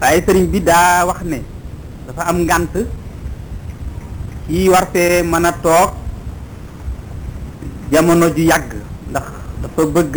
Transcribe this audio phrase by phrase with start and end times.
[0.00, 1.38] waaye sëriñ bi daa wax ne
[2.06, 2.74] dafa am ngant
[4.48, 5.90] kii dah fee mën a toog
[7.92, 8.72] jamono ju yàgg
[9.10, 9.26] ndax
[9.62, 10.16] dafa bëgg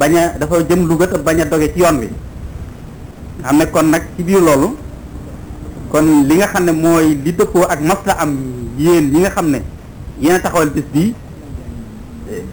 [0.00, 0.80] bañ a dafa jëm
[5.90, 8.32] kon li nga xamne moy di li ak masla am
[8.78, 9.58] yeen yi nga xamne
[10.22, 11.04] ne taxawal bis bi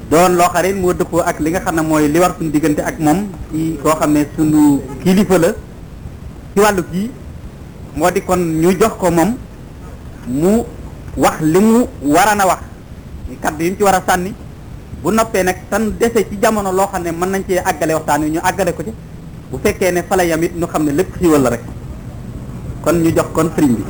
[0.09, 2.97] doon lo xarit moo dëppoo ak li nga xamne moy li war sun diggante ak
[2.97, 3.17] mom
[3.53, 5.49] ci ko xamne sunu kilifa la
[6.53, 7.03] ci walu gi
[7.99, 9.29] modi kon ñu jox ko mom
[10.39, 10.65] mu
[11.23, 11.79] wax limu
[12.13, 12.61] warana wax
[13.29, 14.33] ni kaddu yim ci wara sanni
[15.03, 18.21] bu noppé nak tan déssé ci jamono loo xamne ne mën nañ ci agalé waxtaan
[18.33, 18.93] ñu agalé ko ci
[19.51, 21.63] bu fekké né fala yamit ñu xam lepp ci wala rek
[22.87, 23.83] kon ñu jox kon sëriñ bi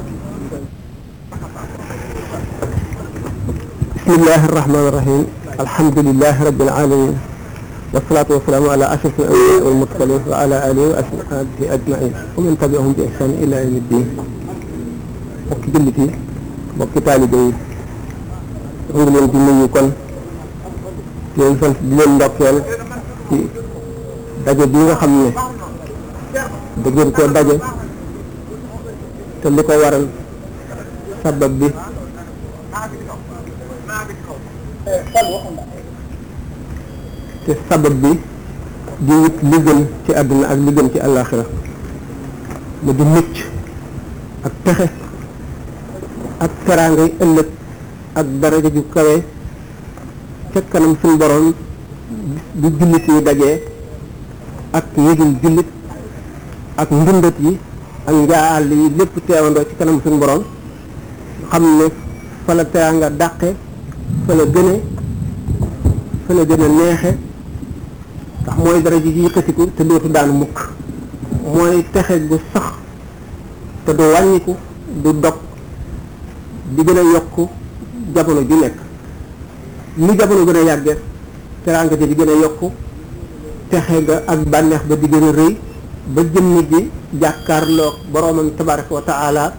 [3.98, 5.24] بسم الله الرحمن الرحيم
[5.66, 7.14] الحمد لله رب العالمين
[7.94, 13.76] والصلاة والسلام على أشرف الأنبياء والمرسلين وعلى آله وأصحابه أجمعين ومن تبعهم بإحسان إلى يوم
[13.86, 14.06] الدين
[15.48, 16.10] mbokki jullit yi
[16.76, 17.50] mbokki taalibe yi
[18.94, 19.86] ñu ngi leen di nuyu kon
[21.36, 22.58] di leen sant di leen ndokkeel
[23.28, 23.38] ci
[24.46, 25.12] daje bi nga xam
[26.96, 27.58] ne koo daje
[29.42, 30.06] te li ko waral
[31.24, 31.68] sabab bi
[37.46, 38.12] te sabab bi
[39.06, 41.46] di wut li gën ci àdduna ak li gën ci àllaaxira
[42.84, 43.36] mu di mucc
[44.48, 44.88] ak texe
[46.46, 47.48] ak teraangay ëllëg
[48.20, 49.16] ak daraja ju kawe
[50.52, 51.48] ca kanam suñ boroom
[52.60, 53.54] bu jullit yi dajee
[54.80, 55.70] ak yëgul jullit
[56.82, 57.54] ak mbëndët yi
[58.08, 60.44] ak njaal yi lépp teewandoo ci kanam suñu borom
[61.50, 61.86] xam ne
[62.46, 63.50] fa la teraanga dàqe
[64.26, 64.76] fa la gëne
[66.26, 67.12] fa la gën a neexe
[68.42, 70.58] ndax mooy dara ji yëkkatiku te dootu daan mukk
[71.54, 72.64] mooy texe gu sax
[73.86, 74.56] te du wàññiku
[75.04, 75.36] du dog
[76.74, 77.36] di gën a yokk
[78.16, 78.76] jamono ju nekk
[79.98, 80.98] ni jamono gën a yàgge
[81.66, 82.62] teraanga ji di gën a yokk
[83.70, 85.54] texe nga ak bànneex ba di gën a rëy
[86.08, 86.88] ba jëmm bi
[87.20, 89.54] jàkkaarloog boromam tabaraka wa taala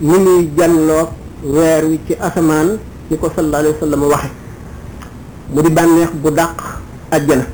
[0.00, 1.08] ni muy janloog
[1.44, 2.78] weer wi ci asamaan
[3.10, 4.30] ni ko sallallahu alayhi wa sallam waxe
[5.52, 6.56] mu di bànneex bu dàq
[7.10, 7.44] àjjana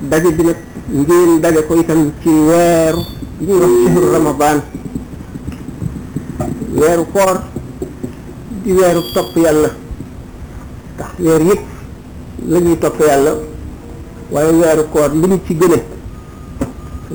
[0.00, 0.56] daje bi nag
[0.88, 2.94] ngeen daje ko itam ci weer
[3.44, 4.60] ñu wax sihru ramadan
[6.74, 7.40] weeru koor
[8.64, 9.68] di weeru topp yàlla
[10.96, 11.62] tax weer yëpp
[12.48, 13.32] la ñuy topp yàlla
[14.30, 15.91] waaye weeru koor li ñu ci gëne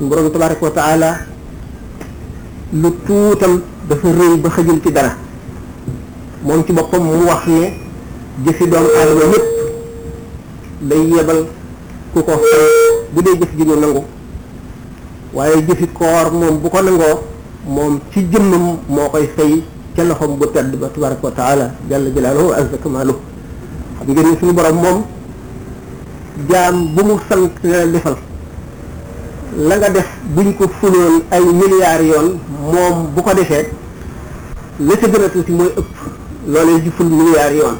[0.00, 1.16] borom tabaraka taala
[2.72, 5.12] lu tuutam dafa rëy ba xëjul ci dara
[6.44, 7.72] moom ci boppam mu wax ne
[8.46, 9.44] jëfi doom aadama yépp
[10.88, 11.40] lay yebal
[12.12, 12.32] ku ko
[13.12, 14.02] bu dee jëf ji ñu nangu
[15.34, 17.18] waaye jëfi koor moom bu ko nangoo
[17.66, 19.62] moom ci jëmmam moo koy fay
[19.96, 23.18] ca loxom bu tedd ba tabaraka wa taala jalla jalaaluhu azza kamaaluhu
[23.98, 24.98] xam ngeen ni suñu borom moom
[26.48, 27.50] jaam bu mu sant
[27.92, 28.16] defal
[29.56, 33.66] la nga def buñ ko fuloon ay milliards yoon moom bu ko defee
[34.80, 35.88] la ca gën a tuuti mooy ëpp
[36.46, 37.76] loolee ji ful milliards yoon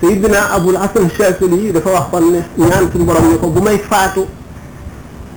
[0.00, 3.78] Seydina Abul Hasan Shafili dafa wax kon ne ñaan suñu borom ne ko bu may
[3.78, 4.22] faatu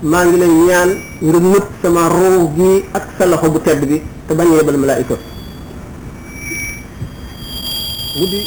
[0.01, 0.89] maa ngi lay ñaan
[1.21, 4.77] nga nëpp sama ruu gi ak sa loxo bu tedd gi te bañ a yebal
[4.77, 5.15] malaayika
[8.17, 8.41] mu di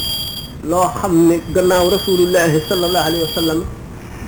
[0.69, 3.63] loo xam ne gannaaw rasulullahi sallallahu alayhi wa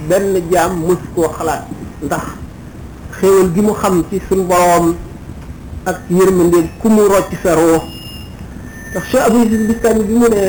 [0.10, 1.64] benn jaam mës koo xalaat
[2.06, 2.26] ndax
[3.18, 4.96] xéewal gi mu xam ci suñ borom
[5.86, 7.82] ak yërmande ku mu rocc sa roo
[8.92, 10.42] ndax cheikh abou yusuf bistani bi mu ne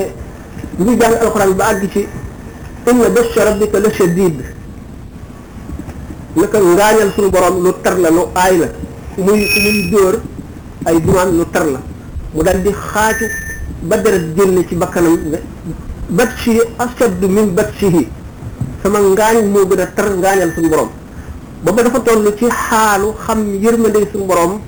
[0.85, 2.07] ngi jàng alquran ba àgg ci
[2.91, 4.35] inna basha rabbika la shadid
[6.37, 8.67] naka ngaañal sun borom lu tar la lu aay la
[9.25, 10.15] muy muy dóor
[10.85, 11.81] ay dumaan lu tar la
[12.35, 13.27] mu daldi di xaaju
[13.89, 15.39] ba deret génn ci bakkanam ne
[16.09, 16.61] bat si
[17.37, 17.71] min bat
[18.83, 20.89] sama ngaañ moo gën a tar ngaañal suñu borom
[21.65, 24.61] ba ba dafa toll ci xaalu xam yërmande suñu borom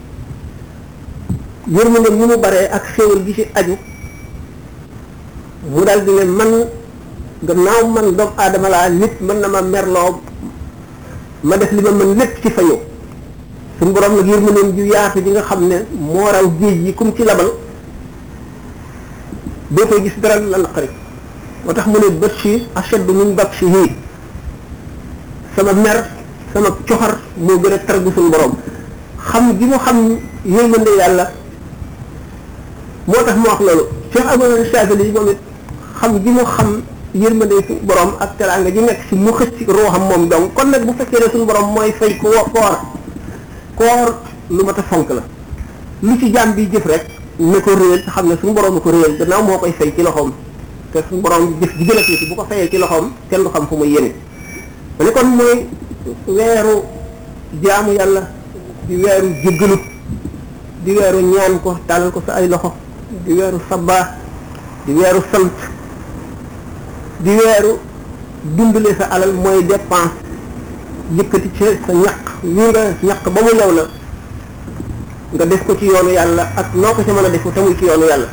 [1.66, 3.74] yërmande mu mu baree ak xéewal gi ci aju
[5.70, 6.52] mu daal di ne man
[7.42, 10.20] gannaaw man doomu aadama laa nit mën na ma merloo
[11.42, 12.78] ma def li ma mën lépp ci fayoo
[13.78, 17.12] suñu borom nag yërmandeem ju yaatu ji nga xam ne moo raw géej yi kum
[17.16, 17.50] ci labal
[19.70, 20.88] dootoo gis dara la naqari
[21.64, 24.03] moo tax mu ne bët si ashaddu min bab si yii
[25.54, 25.98] sama mer
[26.52, 28.52] sama coxar moo gën a targu suñ borom
[29.18, 31.30] xam gi mu xam yërmande yàlla
[33.06, 35.38] moo tax mu wax loolu cheikh abou abdoulaye chafili moom it
[36.00, 36.70] xam gi mu xam
[37.14, 40.68] yërmande suñu borom ak teranga gi nekk si mu xëc ci ruuxam moom dong kon
[40.70, 42.74] nag bu fekkee ne suñu borom mooy fay ko koor
[43.78, 44.08] koor
[44.50, 45.22] lu mat a fonk la
[46.02, 47.06] lu ci jàmbi jëf rek
[47.38, 50.32] ne ko réel xam ne suñu borom ko réel gannaaw moo koy fay ci loxoom
[50.92, 53.76] te suñu borom jëf ji gën bu ko fayee ci loxoom kenn du xam fu
[53.76, 54.12] muy yéene
[54.98, 55.56] mu ne kon mooy
[56.36, 56.76] weeru
[57.62, 58.20] jaamu yàlla
[58.88, 59.76] di weeru jéggalu
[60.84, 62.72] di weeru ñaan ko tàllal ko sa ay loxo
[63.24, 64.04] di weeru sabaa
[64.84, 65.52] di weeru sant
[67.24, 67.78] di weeru
[68.56, 70.14] dundale sa alal mooy dépense
[71.16, 73.84] yëkkati ci sa ñaq lii nga ñaq ba mu ñëw la
[75.34, 77.84] nga def ko ci yoonu yàlla ak noo ko ci mën a def tamul ci
[77.86, 78.28] yoonu yàlla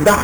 [0.00, 0.20] ndax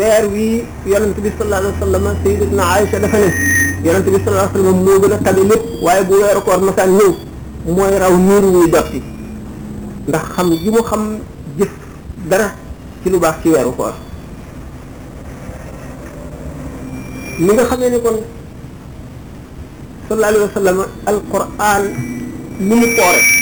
[0.00, 0.54] weer wii
[0.90, 3.26] yonent bi sallallahu alayhi wa sallam sayyidatuna Aïcha dafa ne
[3.86, 6.60] yonent bi sallallahu alayhi wa sallam moo gën a tabe lépp waaye bu weeru koor
[6.64, 7.12] masaan ñëw
[7.76, 8.98] mooy raw niir wuy dotti
[10.08, 11.02] ndax xam gi mu xam
[11.58, 11.72] jëf
[12.30, 12.48] dara
[13.02, 13.94] ci lu baax ci weeru koor
[17.44, 18.16] li nga xamee ne kon
[20.08, 20.76] sallallahu alayhi wa sallam
[21.10, 21.82] alquran
[22.68, 23.39] ni mu koore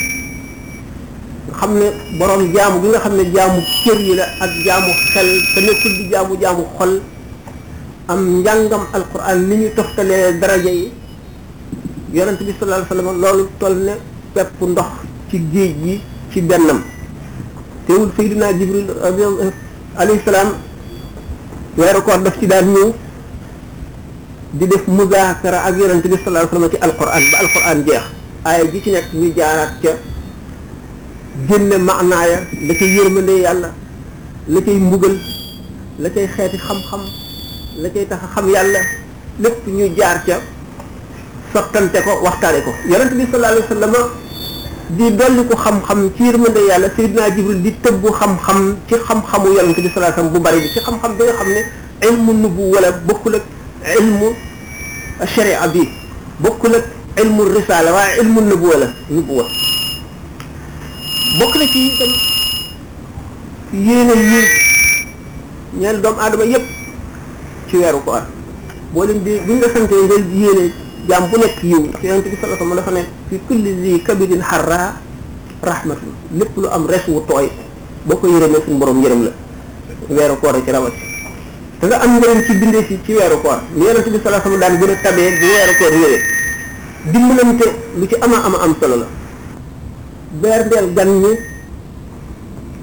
[1.60, 1.88] xam ne
[2.18, 5.92] boroom jaamu gi nga xam ne jaamu cër yi la ak jaamu xel te nekkul
[5.98, 6.92] di jaamu jaamu xol
[8.12, 10.88] am njàngam alquran ni ñu toftalee daraja yi
[12.16, 13.94] yonent bi sallallahu alayhi loolu toll ne
[14.34, 14.90] pepp ndox
[15.30, 15.94] ci géej gi
[16.32, 16.78] ci bennam
[17.86, 18.86] teewul sayyidina jibril
[19.98, 20.48] alayhi salaam
[21.76, 22.90] weeru koor daf ci daan ñëw
[24.58, 28.04] di def muzaakara ak yonent bi sallallahu alayhi ci alquran ba alquran jeex
[28.46, 29.92] aaya ji ci nekk ñu jaaraat ca
[31.46, 33.70] génne maanaaya la cay yërmande yàlla
[34.48, 35.14] la cay mbugal
[36.00, 37.02] la cay xeeti xam-xam
[37.78, 38.80] la cay tax a xam yàlla
[39.40, 40.40] lépp ñu jaar ca
[41.52, 44.10] sottante ko waxtaane ko yonente bi sallallahu alayhi wa
[44.96, 49.80] di dolli ko xam-xam ci yërmande yàlla sayidina jibril di tëbbu xam-xam ci xam-xamu yonente
[49.82, 51.62] bi sallallahu alayhi bu bari bi ci xam-xam bi nga xam ne
[52.08, 53.44] ilmu nubu wala bokkul ak
[54.00, 54.28] ilmu
[55.34, 55.86] sharia bi
[56.42, 56.84] bokkul ak
[57.22, 59.44] ilmu risala waaye ilmu nubuwa la nubuwa
[61.36, 62.08] bokk na ci itam
[63.74, 64.42] yéene yi
[65.76, 66.64] ñeel doomu aadama yépp
[67.68, 68.22] ci weeru koor
[68.94, 70.64] boo leen di buñ la santee nga yéene
[71.08, 73.92] jaam bu nekk yiw te yonent bi sallallahu alayhi wasallam dafa ne fi kulli zi
[74.00, 74.96] kabidin xarra
[75.60, 76.12] rahmatun
[76.56, 77.48] lu am res tooy
[78.08, 79.32] boo ko yërëmee borom yërëm la
[80.08, 80.94] weeru koor a ci rawat
[81.80, 84.40] te nga am njëriñ ci bindee si ci weeru koor li yonent bi sallallahu alayhi
[84.40, 86.20] wasallam daan gën a tabee bu weeru koor yëwee
[87.12, 87.64] dimbalante
[88.00, 89.08] lu ci ama ama am solo la
[90.28, 91.32] berndeel gan ñi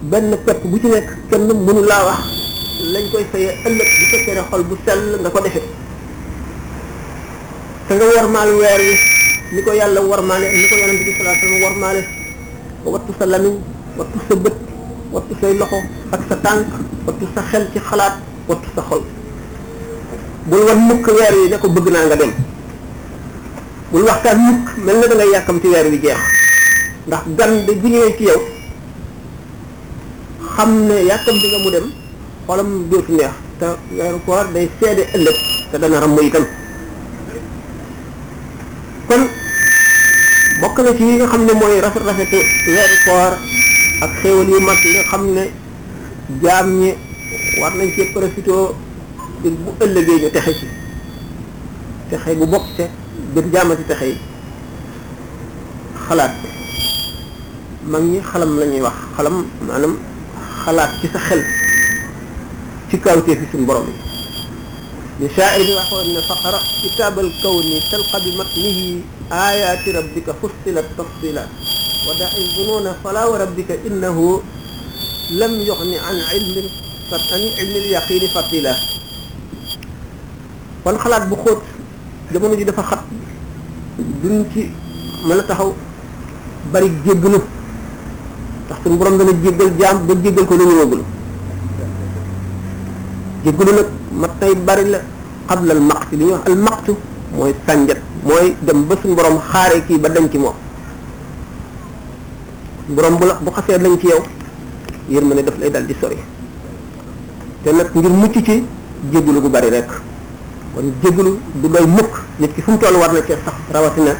[0.09, 2.19] benn pepp bu ci nekk kenn mënu laa wax
[2.93, 5.61] lañ koy fayee ëllëg bu fekkee ne xol bu sell nga ko defe
[7.87, 8.95] te nga warmaal weer wi
[9.53, 12.01] ni ko yàlla warmaale ni ko yonente bi sallallahu alayhi wasallam warmaale
[12.81, 13.53] nga wattu sa lamiñ
[13.97, 14.57] wattu sa bët
[15.13, 15.77] wattu say loxo
[16.13, 16.65] ak sa tànk
[17.05, 18.15] wattu sa xel ci xalaat
[18.49, 19.01] wattu sa xol
[20.49, 22.31] bul wan mukk weer wi ne ko bëgg naa nga dem
[23.91, 26.19] bul waxtaan mukk mel na da yàkkamti weer wi jeex
[27.07, 28.41] ndax gan de bu ñëwee ci yow
[30.55, 31.85] xam ne yàkkamti nga mu dem
[32.47, 33.65] xolam dootu neex te
[33.97, 35.37] weeru koor day seede ëllëg
[35.71, 36.45] te dana ram itam
[39.07, 39.23] kon
[40.61, 42.39] bokk na ci yi nga xam ne mooy rafet rafetu
[42.73, 42.97] weeru
[44.03, 45.43] ak xéewal yu mag yi nga xam ne
[46.43, 46.91] jaam ñi
[47.59, 48.51] war nañ ci profité
[49.39, 50.67] ngir bu ëllëgee ñu texe ci
[52.09, 52.83] texe bu bokk ca
[53.33, 54.17] gën jaamati texe yi
[56.07, 56.33] xalaat
[57.85, 59.93] mag ñi xalam la ñuy wax xalam maanaam
[60.65, 61.41] xalaat ci sa xel
[62.89, 63.93] ci kawtee fi suñu borom yi
[65.21, 70.87] li shaa'ir bi waxoon ne faqara kitaab al kawni talqa bi matnihi ayaati rabbika fustilat
[70.97, 71.43] tafsila
[72.09, 74.41] wa da'i zunuuna fala wa rabbika innahu
[75.37, 76.67] lam yughni an ilmin
[77.13, 77.49] an ilmi
[77.85, 78.73] al yaqini fatila
[80.83, 81.61] kon xalaat bu xóot
[82.33, 83.01] jamono ji dafa xat
[84.23, 84.73] duñ ci
[85.25, 85.69] mën a taxaw
[86.73, 87.53] bari jéggnu
[88.65, 91.01] ndax suñu borom dana jéggal jaam ba jéggal ko lu ñëwagul
[93.43, 94.99] jéggalu nag ma tay bari la
[95.47, 96.57] qabla al maqti li ñuy wax al
[97.37, 100.53] mooy sànjat mooy dem ba suñu borom xaare kii ba dañ ci moom
[102.89, 104.23] borom bu xasee dañ xasee lañ
[105.17, 106.15] ci ma ne daf lay dal di sori
[107.63, 108.63] te nag ngir mucc ci
[109.11, 109.91] jéggalu gu bari rekk
[110.73, 114.13] kon jéggalu du doy mukk nit ki fu mu toll war na cee sax rawatina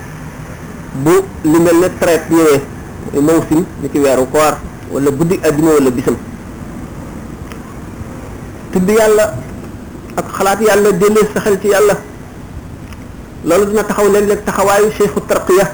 [1.03, 2.73] bu li mel ne traite ñëwee
[3.13, 4.57] الموسم نتي ويارو كوار
[4.91, 6.15] ولا بودي ادنا ولا بيسم
[8.73, 9.25] تد يالا
[10.17, 11.95] اك خلات يالا ديلي سخل تي يالا
[13.45, 15.73] لولو دنا تخاو لين لك تخاواي شيخ الترقيه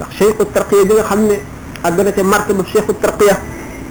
[0.00, 1.38] تخ شيخ الترقيه ديغا خامني
[1.86, 3.38] اغنا تي مارتم شيخ الترقيه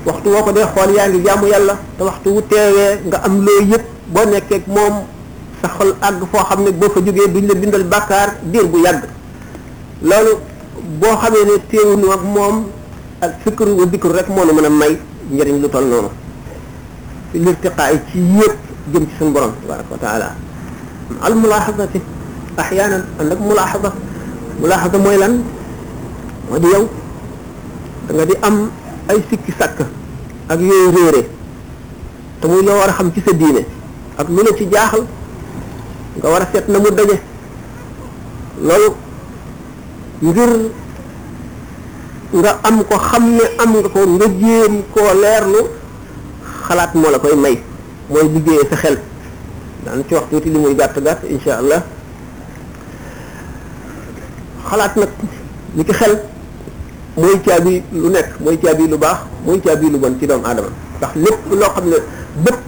[0.05, 3.83] وقت وقت دي خول يانغي جامو يالا تا وقت و تيوي nga am lo yeb
[4.13, 4.93] bo nekke ak mom
[5.61, 6.71] sa xol ag fo xamne
[10.81, 12.55] boo xamee ne téewunu ak moom
[13.21, 14.93] ak fikru wa dikru rek moo nu mën may
[15.31, 16.09] njëriñ lu toll noonu
[17.33, 18.57] lirtiqaay ci yépp
[18.93, 20.27] jëm ci suñu borom tabaraka taala
[21.21, 22.01] al mulahazati
[22.57, 23.91] ahyanan ànd ak mulahaza
[24.59, 25.33] mulahaza mooy lan
[26.49, 26.85] moo di yow
[28.07, 28.57] da nga di am
[29.09, 29.77] ay sikki sàkk
[30.51, 31.21] ak yooyu réere
[32.39, 33.61] te muy loo war xam ci sa diine
[34.19, 35.03] ak lu la ci jaaxal
[36.17, 37.17] nga war a na mu daje
[38.67, 38.89] loolu
[40.21, 40.51] ngir
[42.31, 45.61] nga am ko xam ne am nga ko nga jéem koo leerlu
[46.65, 47.57] xalaat moo la koy may
[48.09, 48.95] mooy liggéeyee sa xel
[49.85, 51.81] daan ci wax tuuti li muy gàtt gàtt insha allah
[54.69, 55.09] xalaat nag
[55.75, 56.13] li ki xel
[57.17, 60.69] mooy caabi lu nekk mooy caabi lu baax mooy caabi lu bon ci doomu aadama
[60.97, 61.97] ndax lépp loo xam ne
[62.45, 62.63] bëpp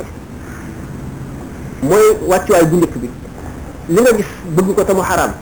[1.84, 3.10] mooy wàccuwaay bu njëkk bi
[3.94, 5.34] li nga gis bëgg ko tamu xaraam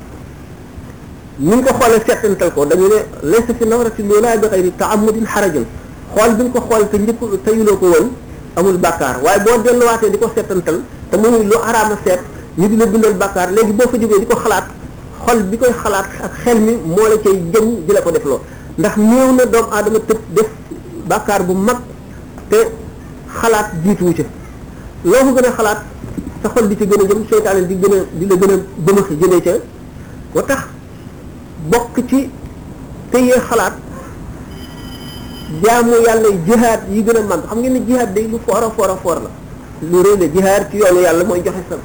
[1.42, 5.26] ni ñu ko xoolee seetantal ko dañu ne laysa fi nawrati loola bi xayri taamudin
[5.26, 5.66] xarajun
[6.16, 8.10] xool bi nga ko xool te njëkk teyuloo ko woon
[8.56, 10.78] amul bàkkaar waaye boo delluwaatee di ko seetantal
[11.10, 12.20] te muy lu araama seet
[12.60, 14.66] ñu di la bindal bàkkaar léegi boo fa jógee di ko xalaat
[15.26, 18.40] xol bi koy xalaat ak xel mi moo la cay jëm di la ko defloo
[18.78, 20.50] ndax néew na doomu aadama tëb def
[21.08, 21.78] bàkkaar bu mag
[22.50, 22.58] te
[23.42, 24.24] xalaat jiituwu ca
[25.04, 25.80] loo ko gën a xalaat
[26.44, 28.56] sa xol di ci gën a jëm seytaane di gën a di la gën a
[28.86, 29.52] bëmax jëlee ca
[30.46, 30.64] tax
[31.70, 32.30] bokk ci
[33.14, 33.74] téye xalaat
[35.64, 38.70] jaamu yàlla jihaad yi gën a màgg xam ngeen ne jihaad day lu foor a
[38.70, 39.30] foor a foor la
[39.90, 41.76] lu rëy la jihaad ci yoonu yàlla mooy joxe sa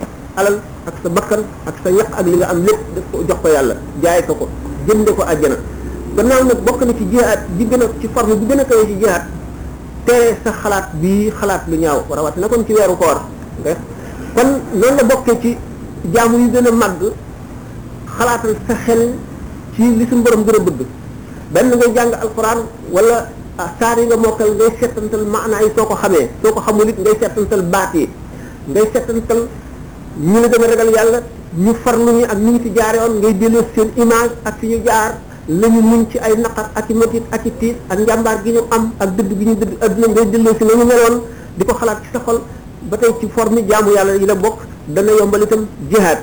[0.40, 3.38] alal ak sa bakkan ak sa ñaq ak li nga am lépp def ko jox
[3.42, 4.48] ko yàlla jaay ko ko
[4.86, 5.56] jënde ko ak àjjana
[6.16, 8.86] gannaaw nag bokk na ci jihaad ji gën a ci forme bi gën a kawe
[8.86, 9.24] ci jihaad
[10.06, 13.18] tere sa xalaat bii xalaat lu ñaaw rawat na kon ci weeru koor
[14.34, 15.56] kon noonu la bokkee ci
[16.14, 17.02] jaamu yi gën a màgg
[18.16, 19.12] xalaatal sa xel
[19.76, 20.86] ci li suñu borom gën a bëgg
[21.52, 22.58] benn ngay jàng alquran
[22.90, 23.28] wala
[23.58, 26.88] ah, saar yi nga mokkal ngay seetantal maanaa yi soo ko xamee soo ko xamul
[26.88, 28.08] it ngay seetantal baat yi
[28.72, 29.40] ngay seetantal
[30.18, 31.18] ñu la gën a ragal yàlla
[31.64, 34.66] ñu farlu ñi ak ñu ñu ci jaare woon ngay delloo seen image ak fi
[34.66, 35.14] ñu jaar
[35.48, 38.52] la ñu muñ ci ay naqar ak i métit ak i tiit ak njàmbaar gi
[38.52, 41.20] ñu am ak dëdd gi ñu dëdd adduna ngay delloo si la ñu meloon
[41.56, 42.20] di ko xalaat ci sa
[42.88, 46.18] ba tey ci forme jaamu yàlla yi la bokk dana yombal itam jihaad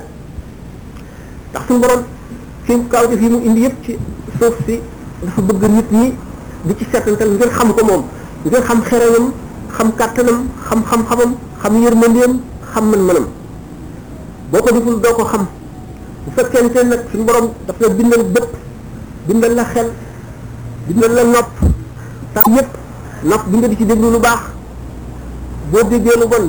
[1.51, 1.87] ndax suñu
[2.67, 3.91] ci kaw yi mu indi yëpp ci
[4.39, 4.75] suuf si
[5.23, 6.05] dafa bëgg nit ñi
[6.65, 8.03] di ci seetantal ngir xam ko moom
[8.45, 9.25] ngir xam xereñam
[9.75, 12.33] xam kàttanam xam xam-xamam xam yërmandeem
[12.73, 13.25] xam man-manam
[14.51, 15.45] boo ko deful doo ko xam
[16.23, 18.49] bu fekkente nag suñu borom daf la bindal bépp
[19.27, 19.87] bindal la xel
[20.87, 21.49] bindal la nopp
[22.33, 22.69] ta yépp
[23.23, 24.39] nopp bi nga di ci déglu lu baax
[25.71, 26.45] boo déggee lu bon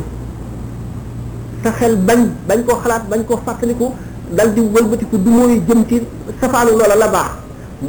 [1.65, 2.19] sa xel bañ
[2.49, 3.91] bañ ko xalaat bañ ko fàttaliku
[4.35, 4.61] dal di
[5.11, 6.03] ko du mooy jëm ci
[6.43, 7.31] safaanu loola la baax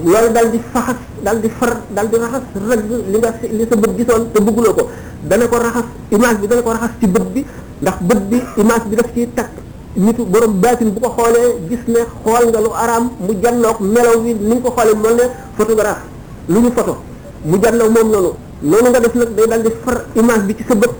[0.05, 3.75] loolu dal di faxas dal di far dal di raxas rëgg li nga li sa
[3.75, 4.89] bët gisoon te bëggulo ko
[5.27, 7.41] dana ko raxas image bi dana ko raxas ci bët bi
[7.81, 9.49] ndax bët bi image bi daf ciy takk
[9.95, 14.15] nitu borom batin bu ko xoolee gis ne xool nga lu aram mu jannoog melaw
[14.23, 15.25] wi ni ko xoolee mo ne
[15.57, 16.01] photographe
[16.47, 16.95] lu ñu photo
[17.45, 20.63] mu jannoog moom noonu loolu nga def nag day dal di far image bi ci
[20.67, 20.93] sa bët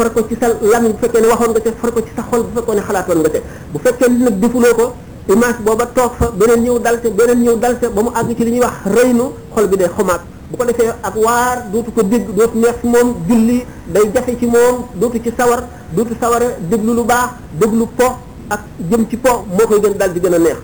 [0.00, 2.22] far ko ci sa lam bu fekkee ne waxoon nga ca far ko ci sa
[2.28, 3.40] xol bu fekkoon ne xalaatoon nga ca
[3.72, 4.86] bu fekkee ne nag defuloo ko
[5.32, 8.28] image booba toog fa beneen ñëw dal ca beneen ñëw dal ca ba mu àgg
[8.36, 11.90] ci li ñuy wax rëynu xol bi day xomaat bu ko defee ak waar dootu
[11.92, 13.58] ko dégg dootu neex ci moom julli
[13.92, 15.60] day jafe ci moom dootu ci sawar
[15.94, 17.28] dootu saware déglu lu baax
[17.60, 18.06] déglu po
[18.48, 20.58] ak jëm ci po moo koy gën dal di gën a neex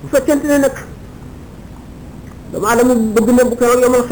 [0.00, 0.74] bu fekkente ne nag
[2.52, 4.04] dama adama bëgg na bu ko yomal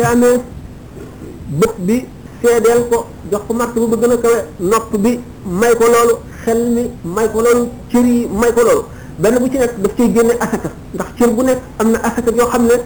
[1.78, 2.12] bi
[2.44, 4.38] seedeel ko jox ko martaba bu gën a kawe
[4.70, 5.12] nopp bi
[5.60, 6.82] may ko loolu xel mi
[7.16, 8.82] may ko loolu cër yi may ko loolu
[9.18, 12.30] benn bu ci nekk daf ciy génne asaka ndax cër bu nekk am na asaka
[12.38, 12.76] yoo xam ne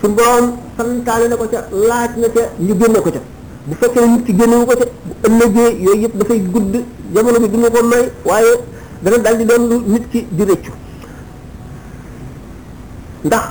[0.00, 3.20] su borom santaane na ko ca laaj na ca ñu génne ko ca
[3.68, 6.74] bu fekkee nit ci génnewu ko ca bu ëllëgee yooyu yëpp dafay gudd
[7.14, 8.54] jamono bi duñu ko may waaye
[9.02, 10.72] dana daal di doon lu nit ki di rëccu
[13.26, 13.44] ndax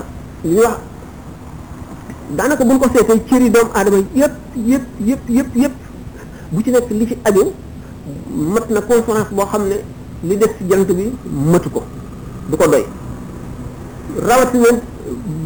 [2.30, 4.36] daanaka buñ ko seetee cëri doomu aadama yëpp
[4.70, 5.76] yëpp yëpp yëpp yëpp
[6.52, 7.44] bu ci nekk li ci aju
[8.54, 9.78] mat na conférence boo xam ne
[10.28, 11.06] li def ci jant bi
[11.52, 11.82] matu ko
[12.50, 12.86] du ko doy
[14.28, 14.70] rawatina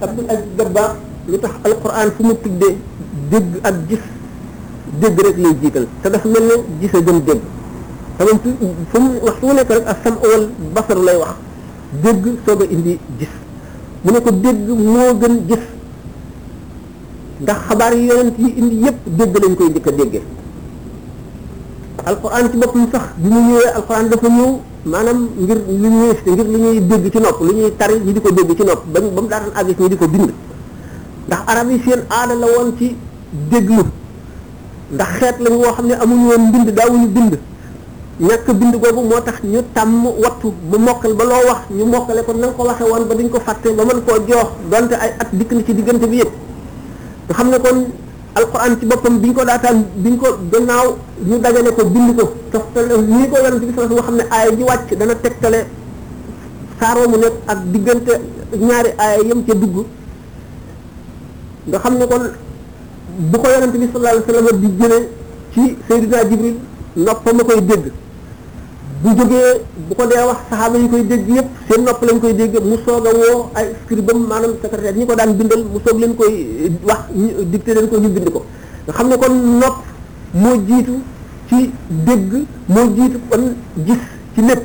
[0.00, 0.96] Abdul Aziz Dabba
[1.28, 2.76] lu tax alquran fu mu tuddee
[3.30, 4.04] dégg ak gis
[5.00, 7.40] dégg rek lay jiital te dafa mel ne gis a gën dégg
[8.20, 8.50] xamam fu
[9.00, 10.44] mu wax fu mu nekk rek ak sam awal
[10.76, 11.32] basaru lay wax
[12.04, 13.32] dégg soog a indi gis
[14.04, 15.62] mu ne ko dégg moo gën gis
[17.42, 20.22] ndax xabaar yi yonent yi indi yépp dégg lañ koy njëkk a déggee
[22.08, 24.50] alquran ci boppam sax bi mu ñëwee alquran dafa ñëw
[24.92, 28.20] maanaam ngir lu ñuy ngir lu ñuy dégg ci nopp lu ñuy tar ñi di
[28.24, 30.30] ko dégg ci nopp ba ba mu daataan àgg ñi di ko bind
[31.26, 32.88] ndax arab yi seen aada la woon ci
[33.50, 33.82] déglu
[34.94, 37.36] ndax xeet lañu woo xam ne amuñu woon mbind daawuñu dind
[38.20, 42.20] ñàkk bind googu moo tax ñu tàmm wattu bu mokkal ba loo wax ñu mokkale
[42.26, 44.92] ko na nga ko waxe woon ba duñ ko fàtte ba mën koo joox donte
[44.94, 46.32] ay at dikk na ci diggante bi yëpp
[47.28, 47.78] nga xam ne kon
[48.38, 50.86] alquran biñ ko daataan biñ ko gannaaw
[51.28, 52.24] ñu dajale ko bind ko
[52.74, 55.58] ko yonent bi sallallahu alayhi wasallam xam ne aaya ji wàcc dana tegtale
[56.80, 58.12] saaroo mu nekk ak diggante
[58.68, 59.76] ñaari aaya yam ca dugg
[61.68, 62.24] nga xam ne kon
[63.30, 65.08] bu ko yonent bi sallallahu alayhi wasallam di jëlee
[65.52, 66.56] ci Seydina Jibril
[66.96, 67.86] noppam a koy dégg
[69.04, 72.32] bu jógee bu ko dee wax saxaaba yi koy dégg yëpp seen nopp lañ koy
[72.40, 75.98] dégg mu soog a woo ay scribam maanaam secrétaire ñi ko daan bindal mu soog
[76.00, 76.32] leen koy
[76.64, 76.98] eh, wax
[77.52, 78.40] dicté leen ko ñu bind ko
[78.86, 79.76] nga xam ne kon nopp
[80.42, 80.94] moo jiitu
[81.48, 81.56] ci
[82.06, 82.30] dégg
[82.68, 83.42] moo jiitu kon
[83.86, 84.02] gis
[84.34, 84.64] ci lépp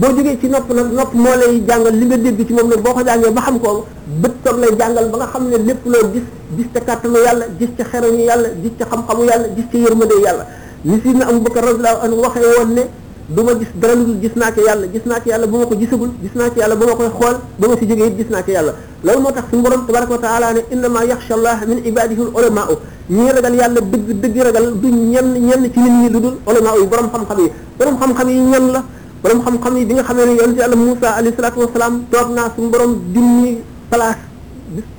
[0.00, 2.92] boo jógee nopp nag nopp moo lay jàngal li nga dégg ci moom nag boo
[2.94, 3.84] ko jàngee ba xam ko
[4.22, 7.46] bët toog lay jàngal ba nga xam ne lépp loo gis gis ca kàttanu yàlla
[7.58, 7.84] gis ca
[8.28, 10.44] yàlla gis ca xam-xamu yàlla gis ca yërmande yàlla
[10.86, 12.82] li si na Abu Bakar radiyallahu waxee woon ne
[13.28, 15.58] du ma gis dara lu dul gis naa ci yàlla gis naa ci yàlla ba
[15.58, 18.06] ma ko gisagul gis naa ci yàlla ba ma koy xool ba ma si jógee
[18.06, 21.00] it gis naa ci yàlla loolu moo tax suñu borom tabaraka wa taala ne innama
[21.04, 26.20] yaxsha allah min ibadihi l dëgg dëgg ragal du ñenn ñenn ci nit ñi lu
[26.20, 28.84] dul ulama borom xam-xam yi borom yi ñan la
[29.22, 32.48] borom xam yi bi nga xamee ne yonent yàlla Musa alayhi salaatu wasalaam toog naa
[32.54, 33.58] suñu borom junni
[33.90, 34.18] place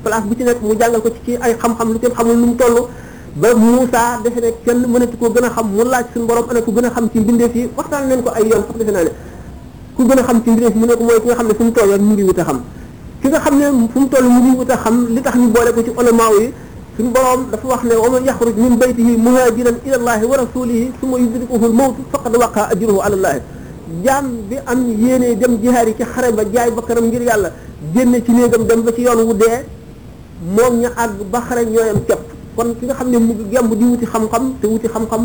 [0.03, 2.55] place bu ci nekk mu jàngal ko ci ay xam-xam lu kenn xamul lu mu
[2.57, 2.89] toll
[3.37, 6.59] ba Moussa defe ne kenn mënati ko gën a xam mu laaj suñu borom ana
[6.61, 9.03] ku gën a xam ci mbindeef fi waxtaan nañ ko ay yoon sax defe naa
[9.05, 9.11] ne
[9.95, 11.63] ku gën a xam ci fi mu ne ko mooy ki nga xam ne fu
[11.63, 12.57] mu toll rek mu ngi wut a xam
[13.21, 15.47] ki nga xam ne fu mu toll mu ngi wut a xam li tax ñu
[15.53, 16.45] boole ko ci ulama yi
[16.97, 20.85] suñu borom dafa wax ne wa man yaxruj min baytihi muhajiran ila allahi wa rasulihi
[20.99, 23.39] suma yudrikuhu almawtu faqad waqa ajruhu ala allahi
[24.03, 27.51] jaam bi am yéene dem jihaar ci xare ba jaay bakkaram ngir yàlla
[27.93, 29.61] génne ci néegam dem ba ci yoon wu dee
[30.57, 33.85] moom ña àgg ba xare ñooyam kepp kon ki nga xam ne mu jàmb di
[33.89, 35.21] wuti xam-xam te wuti xam-xam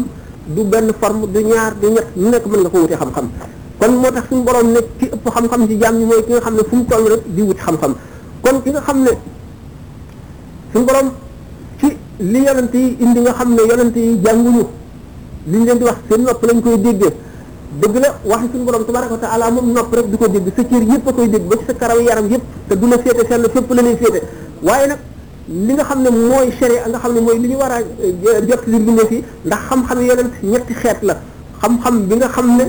[0.54, 3.26] du benn forme du ñaar du ñett nekk mën nga ko wuti xam-xam
[3.80, 5.74] kon moo tax suñu borom ne ki ëpp xam-xam ci
[6.08, 7.92] mooy ki nga xam ne fu mu toll rek di wuti xam-xam
[8.44, 9.12] kon ki nga xam ne
[10.72, 11.08] suñu borom
[11.80, 14.64] ci li yonent yi indi nga xam ne yonent yi jànguñu
[15.50, 17.12] li ñu leen di wax seen nopp lañ koy déggee
[17.80, 20.62] dëgg la waxi suñu borom tabaraka wa taala moom nopp rek di ko dégg sa
[20.64, 23.22] cër yëpp a koy dégg ba ci sa karaw yaram yëpp te du la féete
[23.28, 23.96] seen fépp la lay
[24.62, 24.98] waaye nag
[25.48, 27.82] li nga xam ne mooy sharia nga xam ne mooy li ñu war a
[28.46, 31.14] jot li bindee fi ndax xam-xam yonent ñetti xeet la
[31.62, 32.64] xam-xam bi nga xam ne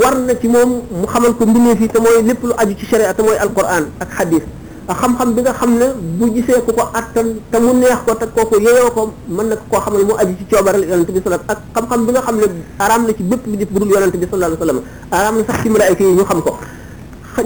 [0.00, 2.86] war na ci moom mu xamal ko mbindee fi te mooy lépp lu aju ci
[2.86, 4.42] sharia te mooy alquran ak xadis
[4.88, 5.86] ak xam-xam bi nga xam ne
[6.18, 9.54] bu gisee ku ko attan te mu neex ko te kooku yeyoo ko mën na
[9.70, 12.46] koo xamal mu aju ci coobaral yonent bi sallam ak xam-xam bi nga xam ne
[12.78, 14.80] araam na ci bépp bi def budul yonent bi sallallahu alayhi wasallam
[15.14, 16.50] araam na sax ci malaayka yi ñu xam ko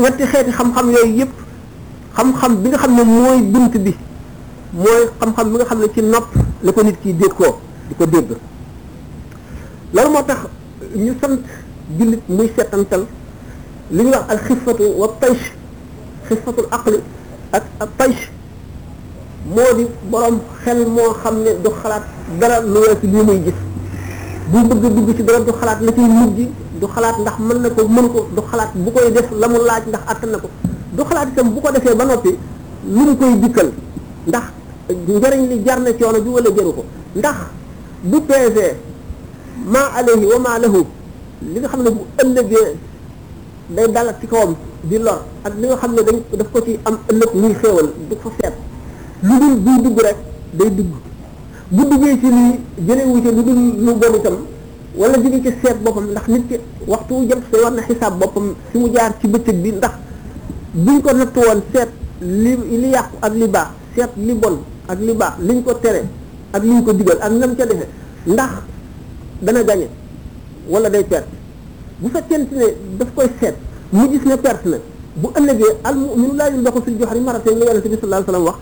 [0.01, 1.33] ñetti xeeti xam-xam yooyu yëpp
[2.17, 3.93] xam-xam bi nga xam ne mooy bunt bi
[4.75, 6.27] mooy xam-xam bi nga xam ne ci nopp
[6.63, 7.57] la ko nit ki déggoo
[7.89, 8.31] di ko dégg
[9.95, 10.39] loolu moo tax
[10.95, 11.41] ñu sant
[11.99, 13.05] jullit muy seetantal
[13.91, 15.53] li ñuy wax ak xifatu wa taysh
[16.29, 16.99] xifatul aqli
[17.53, 18.31] ak ak taysh
[19.47, 22.05] moo di borom xel moo xam ne du xalaat
[22.41, 23.59] dara lu weesu lii muy gis
[24.53, 26.49] bu bëgg dugg ci dara du xalaat la ciy mujj
[26.81, 29.59] du xalaat ndax mën na ko mën ko du xalaat bu koy def la mu
[29.65, 30.49] laaj ndax attan na ko
[30.93, 32.37] du xalaat itam bu ko defee ba noppi
[32.85, 33.71] lu mu koy dikkal
[34.27, 34.45] ndax
[34.93, 36.83] njëriñ li jar na coono bi wala jaru ko
[37.15, 37.37] ndax
[38.11, 38.73] bu peesee
[39.73, 40.81] maa alayhi wa maa lahu
[41.53, 42.71] li nga xam ne bu ëllëgee
[43.77, 46.79] day dal ci kawam di lor ak li nga xam ne dañ daf ko ci
[46.89, 48.55] am ëllëg muy xéewal du ko seet
[49.23, 49.99] lu dul buy dugg
[50.57, 50.91] day dugg
[51.71, 54.37] bu duggee ci lii jëlewu ci lu dul lu bon itam
[54.97, 58.55] wala dina ci seet boppam ndax nit waxtu wu jëm te war na xisaab boppam
[58.71, 59.93] fi mu jaar ci bëccëg bi ndax
[60.75, 61.89] buñ ko natt woon seet
[62.23, 66.03] li li yàqu ak li baax seet li bon ak li baax liñ ko tere
[66.53, 67.87] ak liñ ko digal ak nam ca defe
[68.27, 68.53] ndax
[69.45, 69.87] dana gañe
[70.73, 71.29] wala day perte
[72.01, 72.67] bu fekkente ne
[72.99, 73.55] daf koy seet
[73.93, 74.79] mu gis ne perte na
[75.21, 78.47] bu ëllëgee al mu'minu laa yumdaxu fil joxari marratayn la yonent bi sallallahu alayhi wasallam
[78.49, 78.57] wax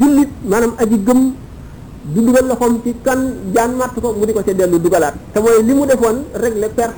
[0.00, 1.20] jullit maanaam aji gëm
[2.14, 3.20] du dugal loxoom ci kan
[3.54, 6.70] jaan màtt ko mu di ko ca dellu dugalaat te mooy li mu defoon régler
[6.78, 6.96] perte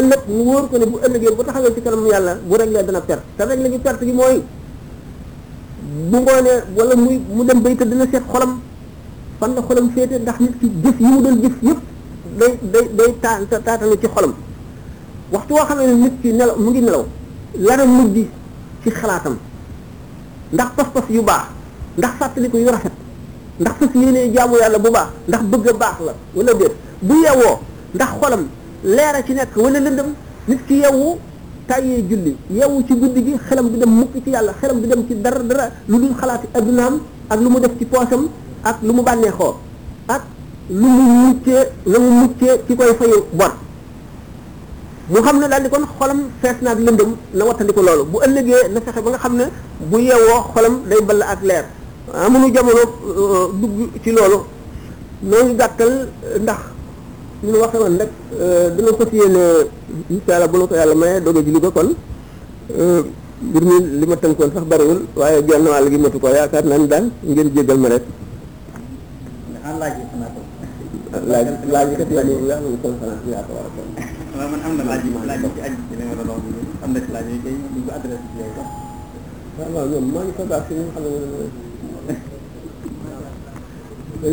[0.00, 3.00] ëllëg mu wóor ko ne bu ëllëgee bu taxawee ci kanam yàlla bu régler dana
[3.00, 4.38] perte te régler gi perte gi mooy
[6.10, 8.52] bu ngoonee wala muy mu dem baykat dina seet xolam
[9.38, 11.80] fan la xolam féete ndax nit ki jëf yi mu doon jëf yëpp
[12.38, 14.32] day day day taa taatalu ci xolam
[15.34, 17.04] waxtu woo xam nit ki nelaw mu ngi nelaw
[17.66, 18.16] lana mujj
[18.82, 19.34] ci xalaatam
[20.54, 21.44] ndax pas-pas yu baax
[21.98, 22.92] ndax fàttaliku yu rafet
[23.60, 26.74] ndax fas yéenee jaamu yàlla bu baax ndax bëgg baax la wala déet
[27.06, 27.56] bu yewwoo
[27.94, 28.42] ndax xolam
[28.84, 30.08] leer a ci nekk walla lëndëm
[30.48, 31.18] nit ki yewwu
[31.68, 35.06] tàyyee julli yow ci guddi gi xelam du dem mukk ci yàlla xelam bi dem
[35.08, 36.94] ci dara dara lu dul xalaati addunaam
[37.28, 38.22] ak lu mu def ci poosam
[38.62, 39.54] ak lu mu bànneexoo
[40.14, 40.22] ak
[40.80, 43.52] lu mu muccee la mu muccee ki koy fayu bor
[45.10, 47.42] mu xam ne daal di kon xolam fees na ak lëndëm na
[47.76, 49.44] ko loolu bu ëllëgee na fexe ba nga xam ne
[49.90, 51.64] bu yeewoo xolam day ball ak leer
[52.24, 54.38] amuñu jamono euh, dugg ci loolu
[55.28, 56.60] noo ngi gàttal euh, ndax
[57.44, 58.10] li ñu waxee woon nag
[58.44, 59.42] euh, dina fas yéene
[60.14, 61.88] incha allah bu la ko yàlla mayee doog a julli ko kon
[62.80, 63.00] euh,
[63.48, 66.78] mbir mi li ma tënkoon sax bariwul waaye genn wàll gi matu ko yaakaar naa
[66.78, 67.04] ni daal
[67.34, 68.02] ngeen jéggal ma rek.
[71.28, 73.68] laaj laaj kat laaj yi nga xam ne conférence bi yaa ko war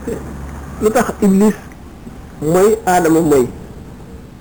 [0.85, 1.57] lu tax iblis
[2.53, 3.45] mooy aadama mooy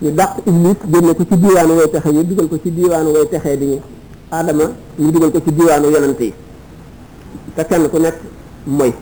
[0.02, 3.26] ñu dàq iblis génne ko ci diiwaanu way texe ñu dugal ko ci diiwaanu way
[3.32, 3.80] texee di ñu
[4.38, 4.66] aadama
[5.00, 6.34] ñu dugal ko ci diiwaanu yonante yi
[7.56, 8.18] te kenn ku nekk
[8.78, 8.94] mooy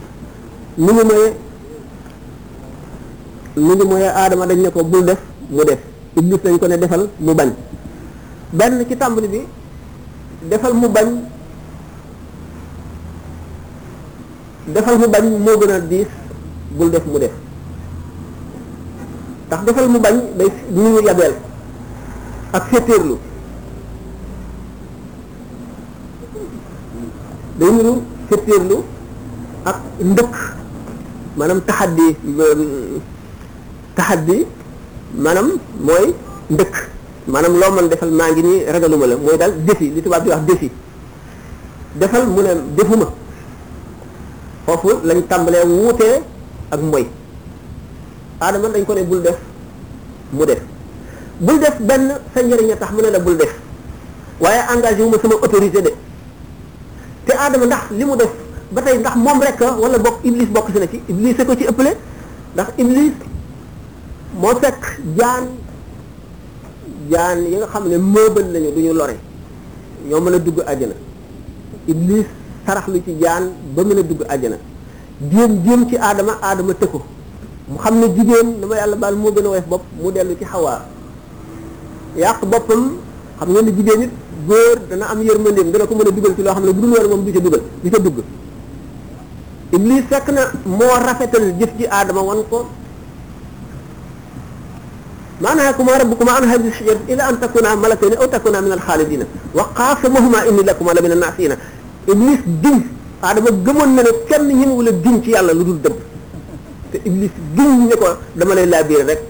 [0.77, 1.33] ni ñu mooyee
[3.55, 5.79] mi ya ada aadama dañ ne ko bul def mu def
[6.17, 7.49] iblis dañ ko ne defal mu bañ
[8.53, 9.39] benn ci tàmbali bi
[10.49, 11.07] defal mu bañ
[14.75, 16.07] defal mu bañ moo gën a diis
[16.77, 17.31] bul def mu def
[19.47, 20.99] ndax defal mu bañ day niru
[22.53, 23.15] ak féetéerlu
[27.59, 28.83] day niru
[29.65, 30.35] ak ndëkk
[34.27, 34.37] bi
[35.23, 35.49] maanaam
[35.87, 36.05] mooy
[36.51, 36.73] ndëkk
[37.27, 40.29] maanaam loo man defal maa ngi nii ragaluma la mooy daal défi li tubaab di
[40.29, 40.71] wax défi
[41.99, 43.07] defal mu ne defuma
[44.65, 46.15] foofu lañ tàmbalee wuutee
[46.71, 47.05] ak mooy
[48.41, 49.37] aadama dañ ko ne bul def
[50.33, 50.59] mu def
[51.39, 53.53] bul def benn sa njëriñ a tax mu ne la bul def
[54.41, 55.91] waaye engagé wu ma sama autorité de
[57.25, 58.29] te aadama ndax li mu def
[58.71, 61.63] ba tey ndax moom rek wala bokk iblis bokk si na ci iblis ko ci
[61.67, 61.91] ëppale
[62.53, 63.13] ndax iblis
[64.41, 64.83] moo fekk
[65.17, 65.43] jaan
[67.11, 69.15] jaan yi nga xam ne mëbal lañu du ñu lore
[70.07, 70.95] ñoo mën a dugg àjjana
[71.91, 72.27] iblis
[72.65, 73.43] sarax lu ci jaan
[73.75, 74.57] ba mën a dugg àjjana
[75.31, 76.99] jéem jéem ci aadama aadama tëkku
[77.71, 80.45] mu xam ne jigéen dama yàlla baal moo gën a woyof bopp mu dellu ci
[80.51, 80.79] xawaa
[82.23, 82.81] yàq boppam
[83.37, 84.11] xam nga ne jigéen it
[84.47, 86.91] góor dana am yërmandeem dana ko mën a dugal ci loo xam ne bu dul
[86.93, 88.17] woon moom du ca dugal du ca dugg
[89.75, 90.41] iblis fekk na
[90.77, 92.59] moo rafetal jëf ci aadama wan ko
[95.43, 99.25] manhakuma rabbukuma an hadhihi shajarati illa an takuna malakayni aw takuna min alxaalidina
[99.57, 101.55] wa qaasamahuma inni lakuma la min annaasina
[102.11, 102.79] iblis giñ
[103.27, 105.95] Adama gëmoon na ne kenn ñun wala giñ ci yàlla lu dul dëgg
[106.91, 108.07] te iblis giñ ne ko
[108.39, 109.21] dama lay laabiré rek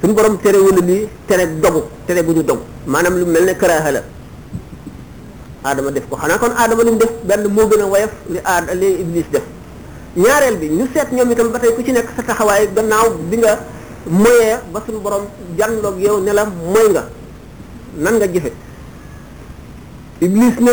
[0.00, 3.54] suñu borom tere wala lii tere dogu tere bu ñu dogu maanaam lu mel ne
[3.60, 4.00] karaaha la
[5.70, 8.38] Adama def ko xanaa kon Adama li mu def benn moo gën a woyof li
[8.52, 8.74] aada
[9.14, 9.28] def
[10.22, 13.06] ñaareel bi ñu seet ñoom itam ba tey ku ci nekk sa taxawaay gannaaw
[14.06, 15.24] moyee ba suñu borom
[15.58, 17.02] jànloog yow ne la mooy nga
[18.04, 18.50] nan nga jëfe
[20.24, 20.72] iblis ne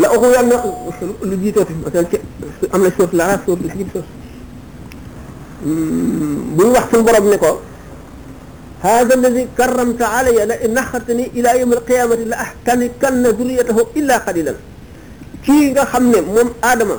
[0.00, 0.56] la oxu yàlla
[1.28, 2.16] lu jiitooti masal ci
[2.72, 3.24] am la suuf la
[3.76, 4.04] jib suuf
[6.56, 7.60] bu ñu wax suñu borom ne ko
[8.82, 11.50] hada alladi karramta alayya la in axartani ila
[13.96, 14.56] illa qalilan
[15.44, 16.96] kii nga xam ne moom aadama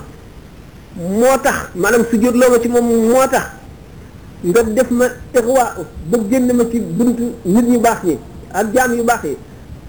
[0.96, 3.48] moo tax manam sujjóot loo ma ci moom moo tax
[4.46, 5.06] nga def ma
[5.36, 5.66] ixwa
[6.10, 8.18] ba génn ma ci buntu nit ñu baax ñi
[8.54, 9.38] ak jaam yu baax yi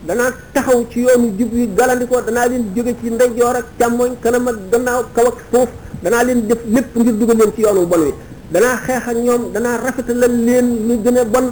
[0.07, 4.49] danaa taxaw ci yoonu jub yi galandikoo danaa leen jóge ci ndeyjoor ak càmmooñ kanam
[4.49, 5.69] ak gannaaw kaw ak suuf
[6.03, 8.13] danaa leen def lépp ngir dugal leen ci yoonu bon wi
[8.53, 11.47] danaa xeex ak ñoom danaa la leen lu gën a bon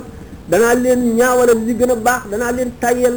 [0.51, 2.71] danaa leen ñaawalal li gën a baax danaa leen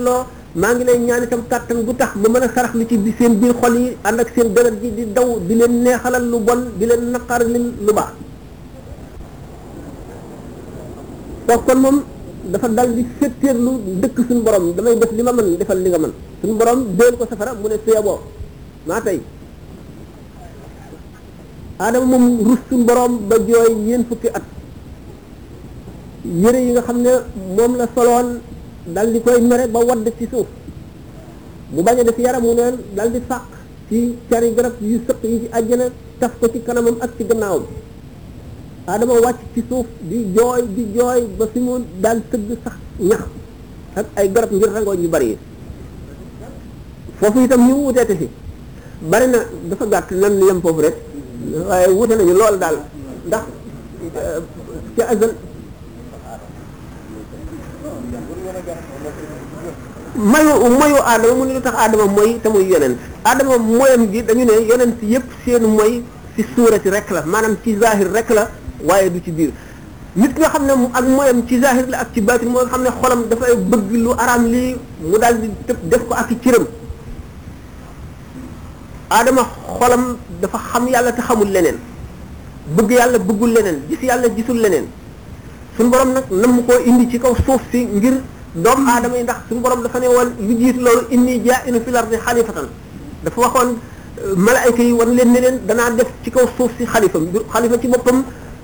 [0.05, 2.97] loo maa ngi lay ñaan itam kàttan bu tax ba mën a sarax li ci
[2.97, 6.23] bi seen biir xol yi ànd ak seen deret ji di daw bi leen neexalal
[6.31, 8.11] lu bon di leen naqar leen lu baax
[11.47, 11.97] kooku kon moom
[12.51, 13.03] dafa dal di
[13.65, 16.79] lu dëkk suñu borom damay def li ma mën defal li nga mën suñu borom
[16.97, 18.19] déel ko safara mu ne suyaboo
[18.87, 19.19] maa tey
[21.79, 24.43] aadama moom rus suñu borom ba jooy yéen fukki at
[26.41, 27.11] yére yi nga xam ne
[27.57, 28.29] moom la soloon
[28.95, 30.47] dal di koy mere ba wadd ci suuf
[31.71, 33.43] mu bañ a def wu neen dal di fàq
[33.89, 35.85] ci cari garab yu sëq yi ak àjjana
[36.19, 37.65] taf ko ci kanamam ak ci gannaawam
[38.87, 43.23] adama wàcc ci suuf di jooy di jooy ba fi mu daan tëgg sax ñax
[43.95, 45.37] ak ay garab ngir rangooñ yu bari yi
[47.19, 48.27] foofu itam ñu wuteete fi
[49.09, 50.95] bari na dafa gàtt lan yem foofu rek
[51.69, 52.77] waaye wute nañu lool daal
[53.27, 53.43] ndax
[54.15, 54.41] euh,
[54.95, 55.11] ca
[60.31, 62.97] mayu mayu aadama mu ne lu tax aadama mooy te muy yonent
[63.29, 65.93] aadama mooyam gi dañu ne yonent yépp seen mooy
[66.35, 68.43] ci suura si rek la maanaam ci zahir rek la
[68.89, 69.51] waaye du ci biir
[70.21, 72.69] nit ki nga xam ne ak mooyam ci zahir la ak ci baatin moo nga
[72.71, 74.71] xam ne xolam dafa bëgg lu araam lii
[75.09, 75.47] mu daal di
[75.89, 76.37] def ko ak i
[79.17, 79.43] aadama
[79.77, 80.03] xolam
[80.41, 81.77] dafa xam yàlla te xamul leneen
[82.75, 84.87] bëgg yàlla bëggul leneen gis yàlla gisul leneen
[85.75, 88.17] suñu borom nag nam koo indi ci kaw suuf si ngir
[88.55, 91.81] doomu aadama yi ndax suñu borom dafa ne woon lu jiit loolu inni jaa inu
[91.83, 92.67] fil ardi xalifatan
[93.23, 93.69] dafa waxoon
[94.23, 97.19] euh, malaayka yi wan leen ne leen danaa def ci kaw suuf si xalifa
[97.53, 98.23] xalifa ci boppam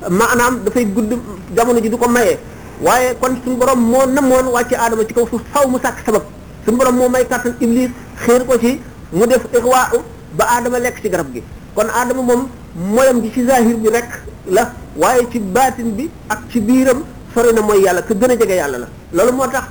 [0.10, 1.14] maanaam dafay gudd
[1.56, 2.40] jamono ji du ko maye
[2.82, 6.24] waaye kon suñu borom moo namoon wàcce aadama ci kaw suuf faw mu sàkk sabab
[6.66, 7.90] suñu borom moo may kàttan iblis
[8.26, 8.80] xéer ko ci
[9.12, 9.92] mu def ixwaa
[10.38, 11.44] ba aadama lekk ci garab gi
[11.76, 14.10] kon aadama moom moyam gi ci zahir bi rek
[14.48, 18.36] la waaye ci baatin bi ak ci biiram sori na mooy yàlla te gën a
[18.40, 19.64] jege yàlla la loolu moo tax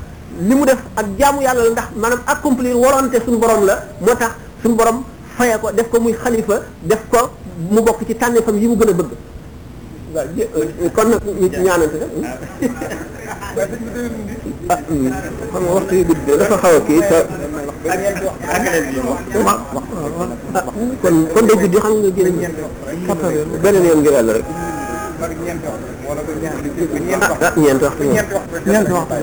[0.47, 4.15] li mu def ak jaamu yàlla la ndax maanaam accomplir warante suñu borom la moo
[4.21, 4.31] tax
[4.63, 5.05] suñu borom
[5.37, 7.31] faye ko def ko muy xalifa def ko
[7.71, 9.11] mu bokk ci tànneefam yi mu gën a bëgg
[10.15, 12.07] euh, euh, kon nag ñu ci ñaanante ah,
[14.75, 15.13] ah hmm.
[15.53, 17.19] xam nga waxtu yu gudd dafa xaw a kii te
[19.47, 19.77] wax ah,
[20.57, 20.65] ah,
[21.03, 22.39] kon kon day gudd xam nga génn
[23.63, 24.45] beneen yoon ngir yàlla rek
[25.23, 27.61] ah ñeenti waxtu ñeenti waxtu
[28.07, 29.17] ñeenti waxtu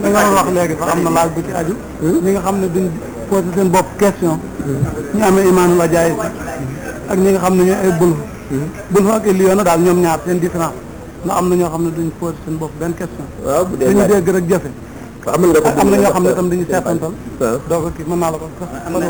[0.00, 1.74] da nga wax léegi fa am na laaj bu ci aju.
[2.00, 2.18] Hmm?
[2.22, 2.86] ñi nga xam ne duñ
[3.28, 4.36] posé seen bopp question.
[4.62, 4.80] Hmm?
[5.16, 7.10] ñu amee la ajaayib hmm?
[7.12, 8.18] ak ñi nga xam ne ñooy ay bulf.
[8.92, 10.78] bulf ak liyoona daal ñoom ñaar seen différence
[11.24, 13.26] ndax am na ñoo xam ne duñ posé seen bopp benn question.
[13.44, 14.70] waaw bu dégg rek jafe.
[15.26, 15.40] am
[15.90, 17.12] na ñoo xam ne tam dañuy seetantal.
[17.40, 18.68] waaw donc kii mën naa la ko sax.
[18.86, 19.06] am na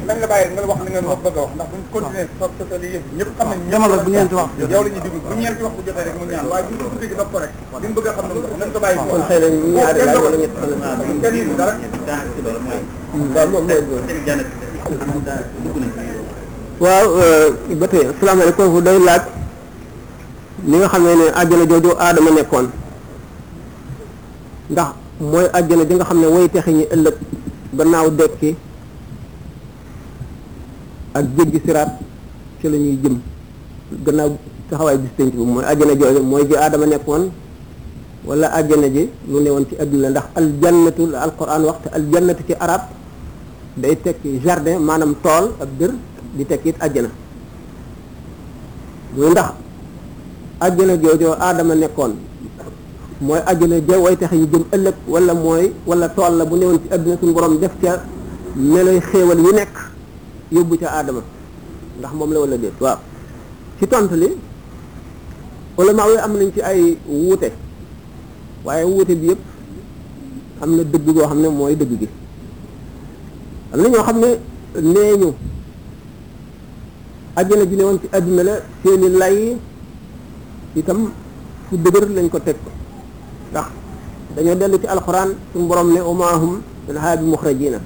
[0.06, 2.50] nañ la bàyyi nga wax li ngeen wax bëgg a wax ndax buñ continuer soog
[2.70, 5.34] sa lii yëpp ñëpp xam nañ demal bu ñeenti wax yow la ñuy déglu bu
[5.40, 7.86] ñeenti wax bu jotee rek mu ñaan waaye buñ ko tuddee ci bopp rek li
[7.88, 10.36] mu bëgg a xam ne nañ ko bàyyi kon xëy na ñu ñaari laaj wala
[10.36, 13.64] ñett kenn dara waaw loolu
[15.96, 16.30] mooy
[16.84, 17.06] waaw
[17.80, 19.24] ba tey asalaamaaleykum day laaj
[20.64, 22.66] ni nga xam ne ne àjjana jooju aadama nekkoon
[24.72, 24.88] ndax
[25.30, 27.16] mooy àjjana ji nga xam ne way texe ñu ëllëg
[27.78, 28.50] gannaaw dekki
[31.18, 31.90] ak jéggi siraat
[32.60, 33.14] ci la ñuy jëm
[34.04, 34.30] gannaaw
[34.70, 37.24] taxawaay bis penc bi mooy àjjana jooju mooy ji adama nekkoon
[38.26, 42.54] wala àjjana ji lu ne woon ci adduna ndax aljannatu la alquran waxte aljannatu ci
[42.64, 42.82] arab
[43.76, 45.90] day tekki jardin maanaam tool ab dër
[46.36, 47.10] di tekki it
[49.16, 49.60] muy ndax
[50.60, 52.12] àjjana joojoo aadama nekkoon
[53.26, 56.78] mooy àjjana ja way tax yi jëm ëllëg wala mooy wala tool la bu newoon
[56.84, 57.92] ci àdduna suñu borom def ca
[58.72, 59.74] meloy xéewal yu nekk
[60.54, 61.20] yóbbu ca aadama
[61.98, 62.98] ndax moom la wala déet waaw
[63.78, 64.28] ci li
[65.78, 67.50] ulama yi am nañ ci ay wuute
[68.64, 69.42] waaye wuute bi yëpp
[70.62, 72.08] am na dëgg goo xam ne mooy dëgg gi
[73.72, 74.28] am na ñoo xam ne
[74.92, 75.30] nee ñu
[77.36, 79.56] àjjana ji newoon ci àdduna la seeni lay
[80.76, 81.00] itam
[81.68, 82.56] fu dëgër lañ ko teg
[83.50, 83.66] ndax
[84.34, 86.54] dañoo dellu ci alxuraan suñu borom ne umaahum
[86.86, 87.78] minhaa bi muxrajiina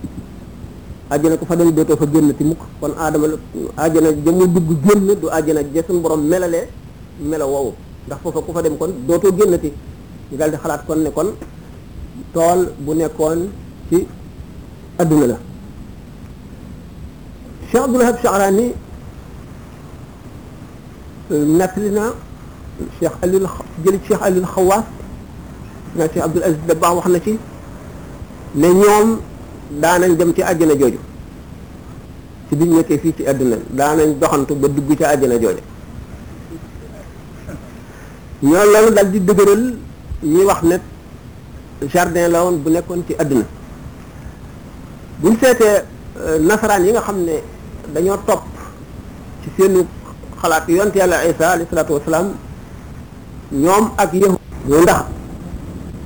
[1.10, 3.26] àjjana ko fa dem dootoo fa génn ci mukk kon aadama
[3.84, 6.66] àjjana jamu dugg génn du àjjana ja boroom borom melalee
[7.30, 7.72] mela woowu
[8.06, 9.70] ndax foofa ku fa dem kon dootoo génn ci
[10.30, 11.28] ñu daal di xalaat kon ne kon
[12.32, 13.40] tool bu nekkoon
[13.88, 13.98] ci
[14.98, 15.38] adduna la
[17.70, 18.66] Cheikh Abdoul Wahab Sha'rani
[21.32, 22.04] euh, nettali na
[22.98, 23.48] cheikh Alioune
[23.84, 24.84] jëli cheikh Alioune Xawaas
[25.96, 27.32] naa cheikh Abdoul Aziz Dabakh wax na ci
[28.54, 29.08] ne ñoom
[29.80, 30.98] daanañ dem ci àjjana jooju
[32.48, 35.62] ci biñ nekkee fii ci àdduna daanañ doxantu ba dugg ci àjjana jooju
[38.42, 39.62] ñoo loolu dal di dëgëral
[40.22, 40.76] ñuy wax ne
[41.92, 43.44] jardin la woon bu nekkoon ci àdduna
[45.20, 45.84] buñ seetee
[46.46, 47.34] nasaraan yi nga xam ne
[47.94, 48.42] dañoo topp
[49.42, 49.86] ci seenu
[50.40, 52.32] xalaat yonte yàlla isa alayhi salaatu wasalaam
[53.52, 55.04] ñoom ak yahud ñu ndax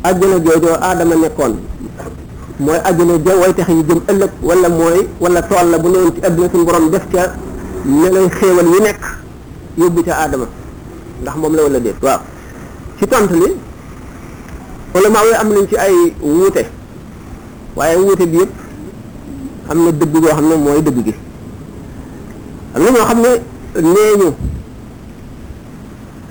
[0.04, 1.58] àjjana joojoo aadama nekkoon
[2.60, 6.12] mooy àjjana ja way tax yi jëm ëllëg walla mooy wala tool la bu newoon
[6.14, 7.34] ci àdduna suñu borom def ca
[7.84, 9.00] melay xeewal yu nekk
[9.78, 10.46] yóbbu ca aadama
[11.22, 12.20] ndax moom la wala déet waaw
[12.98, 13.50] ci tontu li
[14.94, 16.62] wala maa am nañ ci ay wuute
[17.76, 18.52] waaye wuute bi yëpp
[19.68, 21.14] am na dëgg goo xam ne mooy dëgg gi
[22.74, 23.30] am na ñoo xam ne
[23.82, 24.30] nee ñu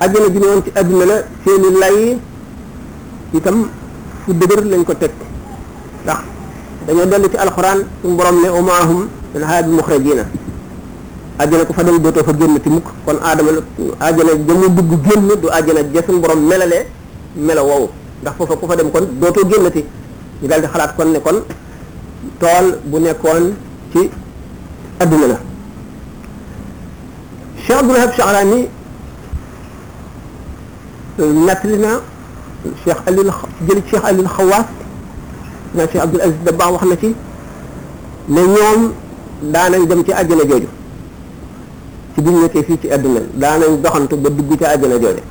[0.03, 1.97] àjjana bi woon ci àdduna la seeni lay
[3.37, 3.57] itam
[4.23, 5.11] fu dëgër lañ ko teg
[6.03, 6.19] ndax
[6.85, 9.01] dañoo dellu ci alxuraan suñu borom ne omaahum
[9.33, 10.23] min haabi muxrajina
[11.39, 13.51] àjjana ku fa dem dootoo fa génn ti mukk kon aadama
[14.07, 16.77] àjjana jamu dugg génn du àjjana ja suñu borom melale
[17.35, 17.83] melo wow
[18.21, 19.85] ndax foofa ku fa dem kon dootoo génn ti
[20.41, 21.37] ñu daal di xalaat kon ne kon
[22.39, 23.43] tool bu nekkoon
[23.91, 24.09] ci
[24.99, 25.39] àdduna la
[27.61, 28.67] Cheikh Abdoulahab Chahrani
[31.23, 32.01] نتلنا
[32.65, 33.39] الشيخ علي الخ...
[33.67, 34.65] جل الشيخ علي الخواس
[35.75, 37.13] نا الشيخ عبد العزيز دبا واخنا سي
[38.29, 38.81] لا نيوم
[39.53, 40.67] دا نان ديم سي ادنا جوجو
[42.17, 45.21] سي بو نيتي في سي ادنا دا نان دوخانتو با دوجو سي ادنا جوجو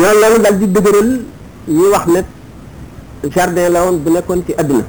[0.00, 1.10] يالا لا دال دي دغرل
[1.68, 2.26] ني واخ نت
[3.24, 4.82] جاردين لا وون بو نيكون سي ادنا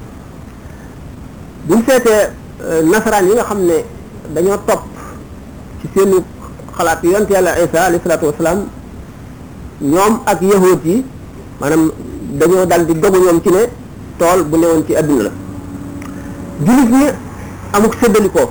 [1.68, 2.16] بو فيتي
[2.94, 3.78] نصران يي خا خامني
[4.36, 4.82] دانيو توب
[5.82, 6.18] سي سينو
[6.78, 8.60] xalaat yi yonte yàlla isa alayhi salaatu wasalaam
[9.94, 10.96] ñoom ak yahoot yi
[11.60, 11.84] maanaam
[12.40, 13.64] dañoo dal di dogu ñoom ci ne
[14.20, 15.32] tool bu newoon ci adduna la
[16.66, 17.06] jullit ñi
[17.76, 18.48] amuk séddalikoo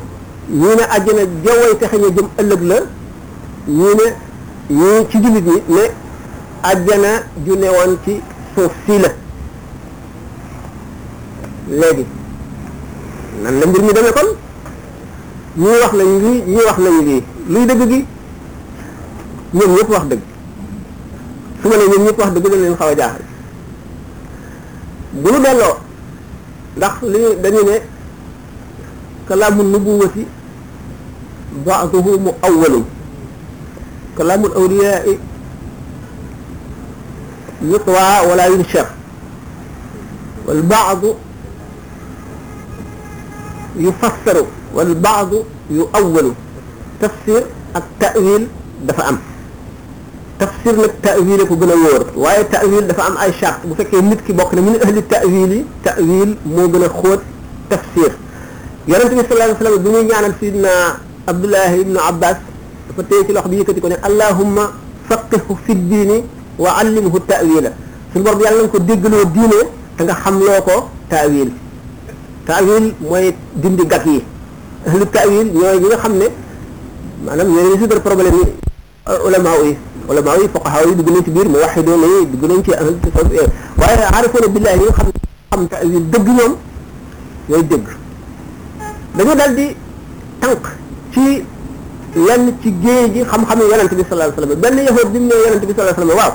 [0.60, 2.78] ñu ne àjjana jawway texe ñu jëm ëllëg la
[3.78, 4.06] ñu ne
[4.78, 5.82] ñu ci jullit ñi ne
[6.72, 7.10] àjjana
[7.44, 8.12] ju newoon ci
[8.54, 9.08] suuf sii la
[11.80, 12.04] léegi
[13.42, 14.28] nan la mbir mi demee kon
[15.60, 18.04] ñuy wax nañ lii ñuy wax nañ lii luy dëgg gi
[19.54, 20.20] ñoom ñëpp wax dëgg
[21.62, 23.24] su ma ne ñoom ñëpp wax dëgg dana leen xaw a jaaxal
[25.20, 25.74] bu nu delloo
[26.76, 27.76] ndax li dañu ne
[29.28, 30.22] kalaamu nubuwati
[31.66, 32.80] baaduhu mu awwalu
[34.16, 35.14] kalaamu awliyaai
[37.70, 38.88] yutwa wala yunshar
[40.46, 40.98] والبعض
[43.78, 45.30] يفسر والبعض
[45.70, 46.32] يؤول
[47.00, 47.42] تفسير
[47.76, 48.48] التأويل
[48.88, 49.18] دفع أمس
[50.42, 53.96] تفسير لك تأويل كو وور واي تأويل دا ام اي شرط بو فكي
[54.26, 55.52] كي بوك من اهل التأويل
[55.88, 57.22] تأويل مو غنا خوت
[57.72, 58.10] تفسير
[58.88, 60.72] يونس بن صلى الله عليه وسلم دوني نيانال سيدنا
[61.28, 62.36] عبد الله بن عباس
[62.96, 64.56] فتي سي لوخ بي يكتي كون اللهم
[65.10, 66.10] فقه في الدين
[66.62, 67.64] وعلمه التأويل
[68.12, 69.58] في برب يالا نكو ديغلو دينه
[69.98, 70.78] تاغا خام لوكو
[71.12, 71.50] تأويل
[72.48, 73.26] تأويل موي
[73.62, 74.18] ديندي غاكي
[74.88, 76.28] اهل التأويل نيو ييغا خامني
[77.26, 78.48] مانام يي سي دو بروبليم
[79.24, 79.58] علماء
[80.10, 82.68] علماوي فقهاوي بيقولوا انت بير موحدون ايه بيقولوا انت
[83.78, 84.84] وعارف انا بالله يعني
[85.52, 86.52] xam xam dëgg ñoom
[87.48, 87.86] ñooy dëgg
[89.16, 89.66] dañu dal di
[90.42, 90.64] tànk
[91.12, 91.24] ci
[92.28, 95.36] lenn ci géej gi xam-xamu yonent bi sallallahu alayhi wasallam benn yahud bi mu ne
[95.44, 96.32] yonent bi sallallahu alayhi wasallam waaw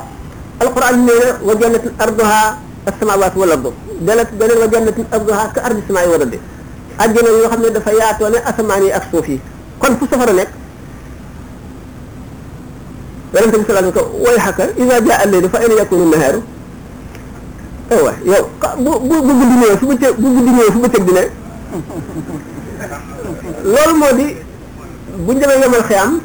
[0.64, 2.42] alquran nee na wa jannatin arduha
[2.90, 3.72] as-samawati wal ardu
[4.08, 6.40] dalat beneen wa jannatin arduha ka ardi samaa'i wal ardi
[7.04, 9.38] àjjana yoo xam ne dafa yaatoo ne asamaan yi ak suuf yi
[9.82, 10.52] kon fu safara nekk
[13.34, 16.40] yonente bi salaam ko way xaka ida jaa alleylu fa ayna yakunu nahaaru
[17.94, 18.44] aywa yow
[18.84, 21.24] bu bu bu guddi ñëwee fu bëccëg bu guddi ñëwee fu bëccëg di ne
[23.74, 24.26] loolu moo di
[25.26, 26.20] buñ demee yemal xiyam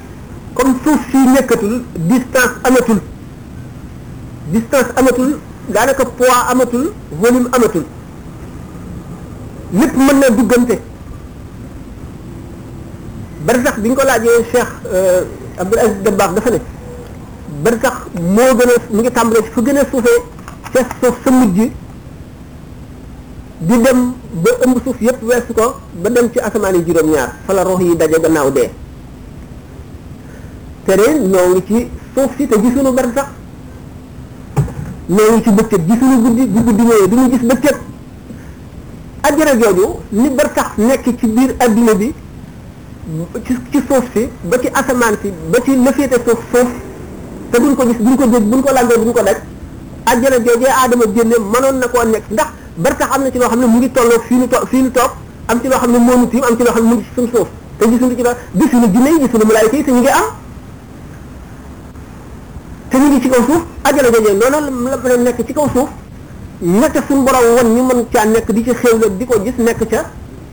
[0.55, 1.75] comme suuf si nekkatul
[2.09, 3.01] distance amatul
[4.53, 5.39] distance amatul
[5.69, 6.91] daanaka poids amatul
[7.21, 7.85] volume amatul
[9.79, 10.79] lépp mën na duggante
[13.47, 14.71] bari sax biñ ko laajee cheikh
[15.61, 16.59] abdoul aziz dabbaax dafa ne
[17.65, 17.93] bari sax
[18.35, 20.21] moo gën a mu ngi tàmbalee fu gën a suufee
[20.73, 21.59] ca suuf sa mujj
[23.69, 24.01] di dem
[24.43, 25.67] ba ëmb suuf yépp weesu ko
[26.03, 28.71] ba dem ci asamaan yi juróom-ñaar fa la rox yi daje gannaaw dee
[30.85, 33.27] te de ñoo ngi ci suuf si te gisuñu bari sax
[35.09, 37.77] ñoo ci bëccëg gisuñu guddi bu guddi ñëwee du ñu gis bëccëg
[39.29, 42.13] àjjana jooju ni bari sax nekk ci biir adduna bi
[43.45, 46.69] ci ci suuf si ba ci asamaan si ba ci lëfeete suuf suuf
[47.53, 49.37] te buñ ko gis buñ ko dégg buñ ko làngee buñ ko daj
[50.07, 53.61] àjjana joojee aadama génne mënoon na koo nekk ndax barka xam na ci loo xam
[53.61, 55.11] ne mu ngi tolloo fii nu to fii nu toog
[55.47, 57.05] am ci loo xam ne moo nu tiim am ci loo xam ne mu ngi
[57.05, 59.99] ci suñ suuf te gisuñu ci dara gisuñu jinne yi gisuñu malaayika yi te ñu
[60.01, 60.25] ngi am
[62.91, 65.89] te ñu ngi ci kaw suuf àjjana joojee noonu la la nekk ci kaw suuf
[66.61, 69.87] naka suñ borom won ñu mën caa nekk di ci xéewle di ko gis nekk
[69.89, 70.05] ca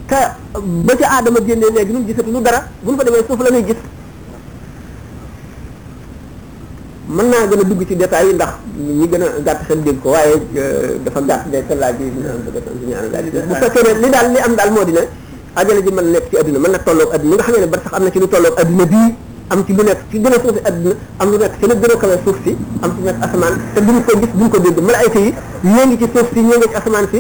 [0.07, 0.15] te
[0.61, 3.77] ba ca aadama génne léegi ñun gisatuñu dara buñ fa demee suuf la ñuy gis
[7.15, 8.49] mën naa gën a dugg ci détails yi ndax
[8.99, 12.05] ñi gën a gàtt seen dégg ko waaye euh, dafa gàtt de sa laaj yi
[12.17, 14.53] ñu am bëgg a tontu ñu am laaj bu fekkee ne li daal li am
[14.57, 17.43] daal moo di ne na tolloog adduna
[18.89, 19.09] bii
[19.49, 23.17] am ci lu nekk ci gën a suufi adduna a suuf si am ci nekk
[23.21, 25.33] asamaan te duñ ko gis duñ ko dégg malaayka yi
[25.63, 27.19] ñoo ngi ci suuf si ñoo ngi ci asamaan si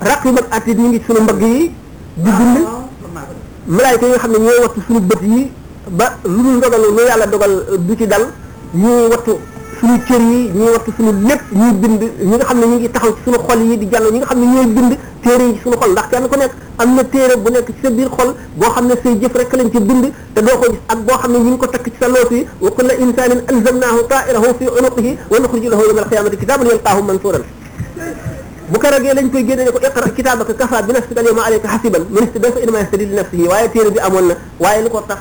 [0.00, 1.70] raq yu mag at yi ñu ngi ci suñu mbagg yi
[2.24, 3.20] di dund ah,
[3.66, 5.50] malaayka yi nga xam ne ñooy waxtu suñu bët yi
[5.90, 7.52] ba lu mu dogal lu yàlla dogal
[7.86, 8.24] du ci dal
[8.74, 9.38] ñuy wattu
[9.80, 12.88] suñu cër yi ñuy wattu suñu lépp ñuy bind ñi nga xam ne ñu ngi
[12.90, 15.52] taxaw ci suñu xol yi di jàll ñi nga xam ne ñooy bind téere yi
[15.54, 18.08] ci suñu xol ndax kenn ku nekk am na téere bu nekk ci sa biir
[18.10, 20.98] xol boo xam ne say jëf rek lañ ci bind te doo ko gis ak
[21.02, 24.00] boo xam ne ñu ngi ko takk ci sa loos yi wa kulla insanin alzamnahu
[24.06, 27.42] ta'irahu fi unuqihi wa nuxriju lahu yawma alqiyamati kitaban yalqaahu mansuran
[28.70, 31.68] bu ko ragee lañ koy génne ne ko iqra kitaabaka kafa bi nafsika alyawma alayka
[31.72, 35.00] hasiban ministre dafa inma yastadi li nafsihi waaye téere bi amoon na waaye lu ko
[35.08, 35.20] tax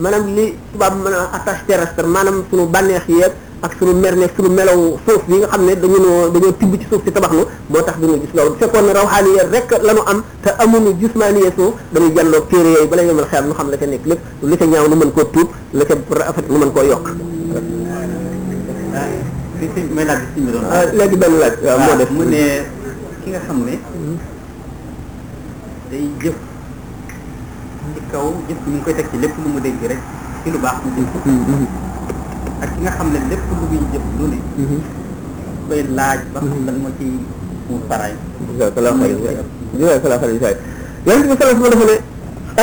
[0.00, 3.32] manam li tubab man attache terrestre manam sunu banex yeb
[3.64, 6.84] ak sunu mer nek sunu melaw suuf yi nga xamne dañu no dañu tibb ci
[6.90, 10.90] suuf ci tabax lu motax dañu gis lool fekkon rawhaniya rek lañu am te amunu
[11.00, 14.20] jismaniya suuf dañu jallo kéré yoy balay ñu xam lu xam la ca nek lepp
[14.48, 17.04] lu ca ñaaw lu mën ko tuub lu ca rafet lu mën ko yok
[20.98, 22.44] legi ben laaj mo def ah, mu ne
[23.22, 24.16] ki nga xamne hmm.
[25.90, 26.36] day jëf
[27.92, 30.00] ci kaw jëf bi mu koy teg ci lépp lu mu denc rek
[30.44, 31.40] ci lu baax mu jëf mm-hmm.
[31.48, 32.62] mm-hmm.
[32.64, 35.94] ak ki nga xam ne lépp lu muy jëf lu ne koy mm-hmm.
[35.98, 37.06] laaj ba xam lan moo ci
[37.68, 38.14] mu faraay
[39.76, 40.48] jisa sala xal isa
[41.06, 41.96] yonent bi sala sama dafa ne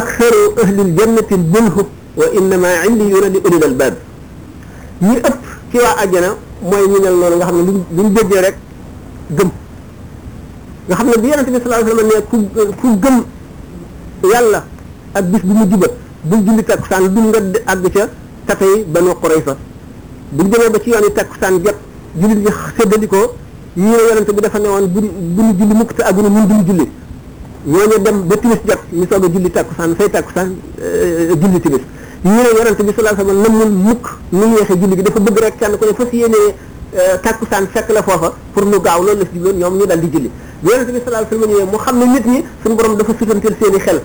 [0.02, 3.94] aksaru ahlil jannati bunhub wa innama indi yuna li ulil albab
[5.04, 5.38] ñi ëpp
[5.72, 6.30] ci waa àjjana
[6.64, 8.56] mooy ñu mel noonu nga xam ne luñ luñ déggee rek
[9.38, 9.50] gëm
[10.88, 12.38] nga xam ne bi yonent bi sala sallam ne ku
[12.82, 13.18] ku gëm
[14.34, 14.62] yàlla
[15.14, 15.88] ak bis bu mujj ba
[16.24, 17.39] bul julli takkusaan dul nga
[17.72, 18.03] àgg ca
[18.47, 19.57] tatay Banu Qurayza
[20.32, 21.76] bu ñu demee ba ci yoonu takkusaan jot
[22.16, 23.36] jullit ñi séddali ko
[23.76, 24.99] ñi ne yonente bi dafa ne woon bu
[25.36, 26.88] bu ñu julli mukk te aguna mun duñu julli
[27.66, 28.62] ñooñu dem ba timis
[29.12, 31.82] a julli takkusaan fay takkusaan euh, julli timis
[32.24, 35.39] ñi ne yonente bi sallallahu alayhi wasallam namul mukk nu ñu julli gi dafa bëgg
[35.41, 36.55] rek kenn ko ne fas yéenee
[36.95, 39.99] euh, takkusaan fekk la foofa pour nu gaaw loolu la si jubloon ñoom ñu dal
[39.99, 40.32] di julli
[40.64, 43.55] yonente bi sallallahu alayhi wasallam ñëwee mu xam ne nit ñi suñu borom dafa sutanteel
[43.59, 43.99] seen xel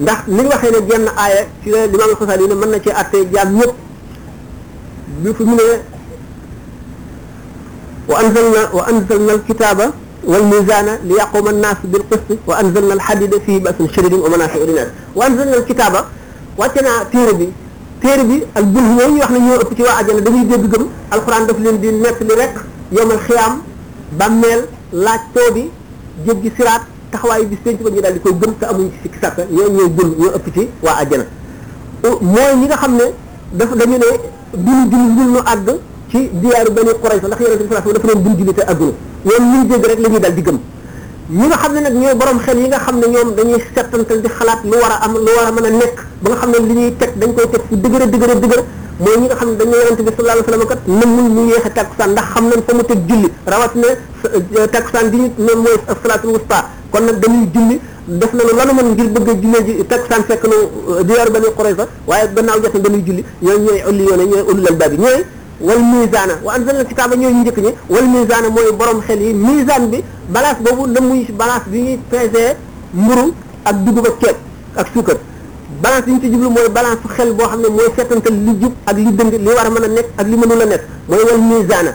[0.00, 2.78] ndax ni nga waxee ne jenn aaya ci la limam xasaal yi ne mën na
[2.80, 3.74] ci attee jaam ñëpp
[5.22, 5.62] bi fu mu ne
[8.08, 9.86] wa anzalna wa anzalna alkitaba
[10.32, 15.94] والميزان ليقوم الناس بالقسط وانزلنا الحديد فيه باس شديد ومنافع للناس وانزلنا الكتاب
[16.58, 17.48] واتنا تير بي
[18.02, 20.84] تير بي ak bul ñoy wax na ñoo ëpp ci wa aljana dañuy dégg gëm
[21.10, 22.52] alquran daf leen di nepp li rek
[22.92, 23.52] yowmal xiyam
[24.18, 25.70] bàmmeel laaj toobi
[26.26, 26.82] jéggi siraat
[27.12, 29.38] taxawaay bi seen ci ba ñu daal di koy gëm te amuñ ci sikki sàkk
[29.56, 29.86] ñoo ñoo
[30.20, 31.24] ñoo ëpp ci waa àjjana
[32.32, 33.06] mooy ñi nga xam ne
[33.58, 34.06] dafa dañu ne
[34.52, 35.68] duñu julli dul nu àgg
[36.10, 38.36] ci diyaaru bani Quraysh ndax yonente bi sallallahu alayhi wasallam dafa leen duñu
[39.76, 40.58] ñu rek la ñuy daal gëm
[41.38, 44.20] ñi nga xam ne nag ñooy borom xel yi nga xam ne ñoom dañuy settantal
[44.24, 46.50] di xalaat lu war a am lu war a mën a nekk ba nga xam
[46.52, 48.62] ne li ñuy teg dañ koy teg fu dëgër a dëgër
[49.00, 51.70] mooy ñi nga xam ne dañu yonente bi sallallahu alayhi wasallam kat namuñ mu yéexe
[51.78, 55.76] takkusaan ndax xam nañ fa mu teg julli rawatina euh, takkusaan gi ñu moom mooy
[56.02, 56.58] salaatul wusta
[56.90, 60.22] kon nag dañuy julli def na nañu lanu mën ngir bëgg a jullee ji takkusaan
[60.24, 64.02] fekk nu euh, diwaar bani Qurayza waaye gannaaw jot na dañuy julli ñooy ñooy ulli
[64.08, 65.22] yoone ñooy ulul albaab yi ñooy
[65.60, 69.90] wal misaana wa anzalna kitaaba ñooy njëkk ñi wal misaana mooy borom xel yi misaan
[69.90, 72.56] bi balance boobu na muy balance bi ñuy pesé
[72.92, 73.32] mburu
[73.64, 74.36] ak dugub ak ceeb
[74.76, 75.18] ak suukar
[75.82, 78.72] balance bi ñu ci jublu mooy balance xel boo xam ne mooy seetantal li jub
[78.84, 81.22] ak li dëng li war a mën a nekk ak li mënul a nekk mooy
[81.28, 81.92] wal misaana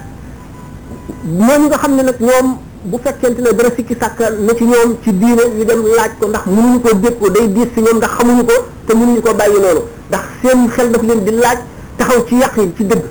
[1.25, 4.89] ñoom nga xam ne nag ñoom bu fekkente ne dara sikki sàkk na ci ñoom
[5.03, 8.11] ci diine ñu dem laaj ko ndax mënuñu ko dékkoo day diis si ñoom ndax
[8.17, 8.53] xamuñu ko
[8.87, 11.59] te ñu ko bàyyi noonu ndax seen xel ndax leen di laaj
[11.97, 13.03] taxaw ci yàq yi ci dëgg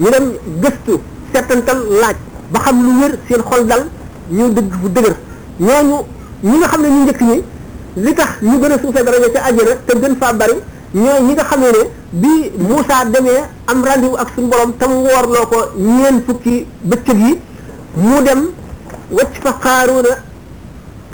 [0.00, 0.26] ñu dem
[0.62, 0.94] gëstu
[1.32, 2.16] seetantal laaj
[2.50, 3.82] ba xam lu wér seen xol dal
[4.30, 5.16] ñu dëgg fu dëgër
[5.60, 5.98] ñooñu
[6.42, 7.42] ñi nga xam ne ñu njëkk ñi
[7.96, 10.54] li tax ñu gën a suufee daraja ca àjjana te gën faa bari
[10.94, 15.46] ñooy ñi nga xamee ne bi Moussa demee am rendez ak suñ borom tam woorloo
[15.46, 17.38] ko ñeen fukki bëccëg yi
[17.96, 18.42] mu dem
[19.10, 20.10] wacc fa xaaruuna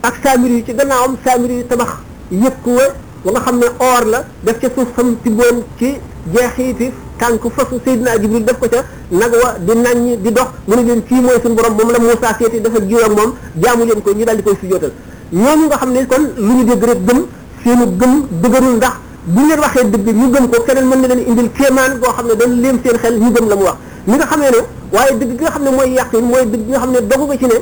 [0.02, 1.88] ak saamir yi ci gannaawam saamir yi tabax
[2.30, 2.82] yëkk wa
[3.24, 5.96] ba nga xam ne or la def ca suuf xam tibboon ci
[6.32, 10.76] jeexiiti tànk fasu Seydina Jibril def ko ca nag wa di naññ di dox mu
[10.76, 13.84] ne leen kii mooy suñu borom moom la Moussa seeti dafa jiw ak moom jaamu
[13.84, 14.92] leen ko ñu daal di koy sujootal
[15.32, 17.26] ñooñu nga xam ne kon lu ñu dégg rek gëm
[17.62, 18.12] seenu gëm
[18.42, 18.94] dëgërul ndax
[19.26, 22.26] bu ñu waxee dëgg ñu gëm ko keneen mën na leen indil kéemaan goo xam
[22.26, 23.76] ne dañ leem seen xel ñu gëm la mu wax
[24.06, 24.56] li nga xamee ne
[24.92, 27.24] waaye dëgg gi nga xam ne mooy yàqin mooy dëgg gi nga xam ne dogu
[27.26, 27.54] nga ci ne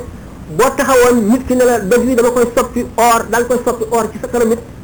[0.57, 1.63] boo taxawoon nit ki ne
[2.21, 4.17] la koy soppi or daal koy soppi or ci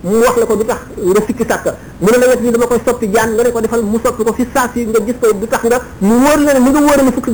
[0.05, 1.65] mu wax la ko du tax nga sikki sàkk
[1.99, 3.99] mu ne la jaan nga ko defal mu
[6.01, 7.31] mu wóor la ne ni nga wóor ne fukki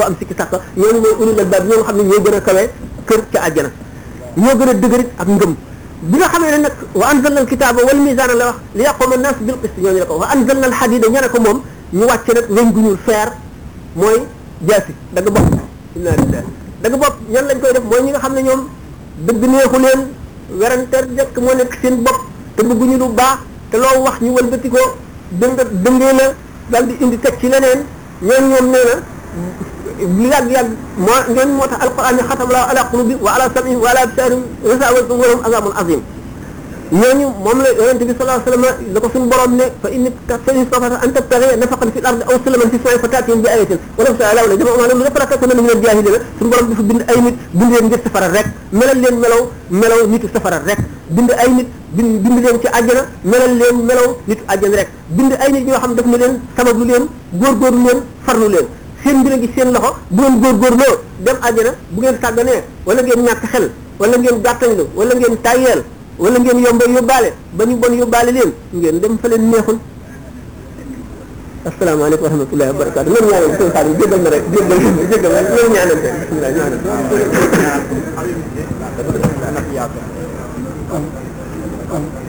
[0.00, 2.40] a am sikki sàkk ñooñu mooy ulul albab ñoo nga xam ne ñooy gën a
[2.40, 2.70] kawe
[3.08, 3.70] kër ca àjjana
[4.42, 5.52] ñoo gën a dëgërit ak ngëm
[6.10, 9.16] bi nga xamee ne nag wa anzalna al kitaaba wal misaana la wax li yaquma
[9.16, 11.58] nas bil qist ñooñu la ko wa anzalna al hadida ña ne ko moom
[11.98, 13.28] ñu wàcce nag weñ gu ñuul feer
[14.00, 14.18] mooy
[14.68, 15.46] jaasi dagg bopp
[15.96, 16.42] inna lillah
[16.82, 16.94] dagg
[17.48, 18.60] lañ koy def mooy ñi nga xam ne ñoom
[19.26, 20.00] dëgg neexu leen
[20.60, 22.18] werante jëkk moo nekk seen bopp
[22.54, 23.36] te bëgguñu lu baax
[23.70, 24.82] te loo wax ñu wëlbati ko
[25.40, 26.26] dëng dëngee la
[26.70, 27.80] daal di indi teg ci leneen
[28.26, 28.94] ñoom ñoom nee
[30.18, 30.62] بلا بلا
[31.06, 33.68] ما جن موت القرآن ختم له على هناك وعلى سمع
[34.04, 36.00] ان بصر رسالة ولهم أعظم عظيم
[37.02, 41.48] يعني مملة أن تبي صلى الله عليه وسلم لقسم برامنة فإن كثير صفة أن تبتغي
[41.54, 43.68] هناك في الأرض ان سلما في سوء فتاة بآية
[43.98, 46.06] ولم سألا ولا جمع معلوم لا فرقة من من الجاهل
[46.40, 48.46] ثم هناك في بند ان ميت بند يمجي السفر الرك
[48.78, 49.40] ملا لين ملو
[49.80, 50.78] ملو ميت السفر الرك
[51.16, 55.64] بند أي ميت بند يمجي أجنا ملا لين ملو ميت أجنا رك بند أي ميت
[55.68, 57.02] يوحم دفن لين سبب لين
[57.40, 58.66] غور غور لين فر لين
[59.06, 60.20] seen mbir ngi seen loxo bu
[61.26, 63.64] dem àjjana bu ngeen sàgganee wala ngeen ñàkk xel
[64.00, 65.80] wala ngeen gàttañlu wala ngeen tàyyeel
[66.22, 69.78] wala ngeen yomba yóbbaale ba bon yóbbaale leen ngeen dem fa leen neexul
[71.72, 72.46] السلام عليكم
[80.92, 82.25] ورحمة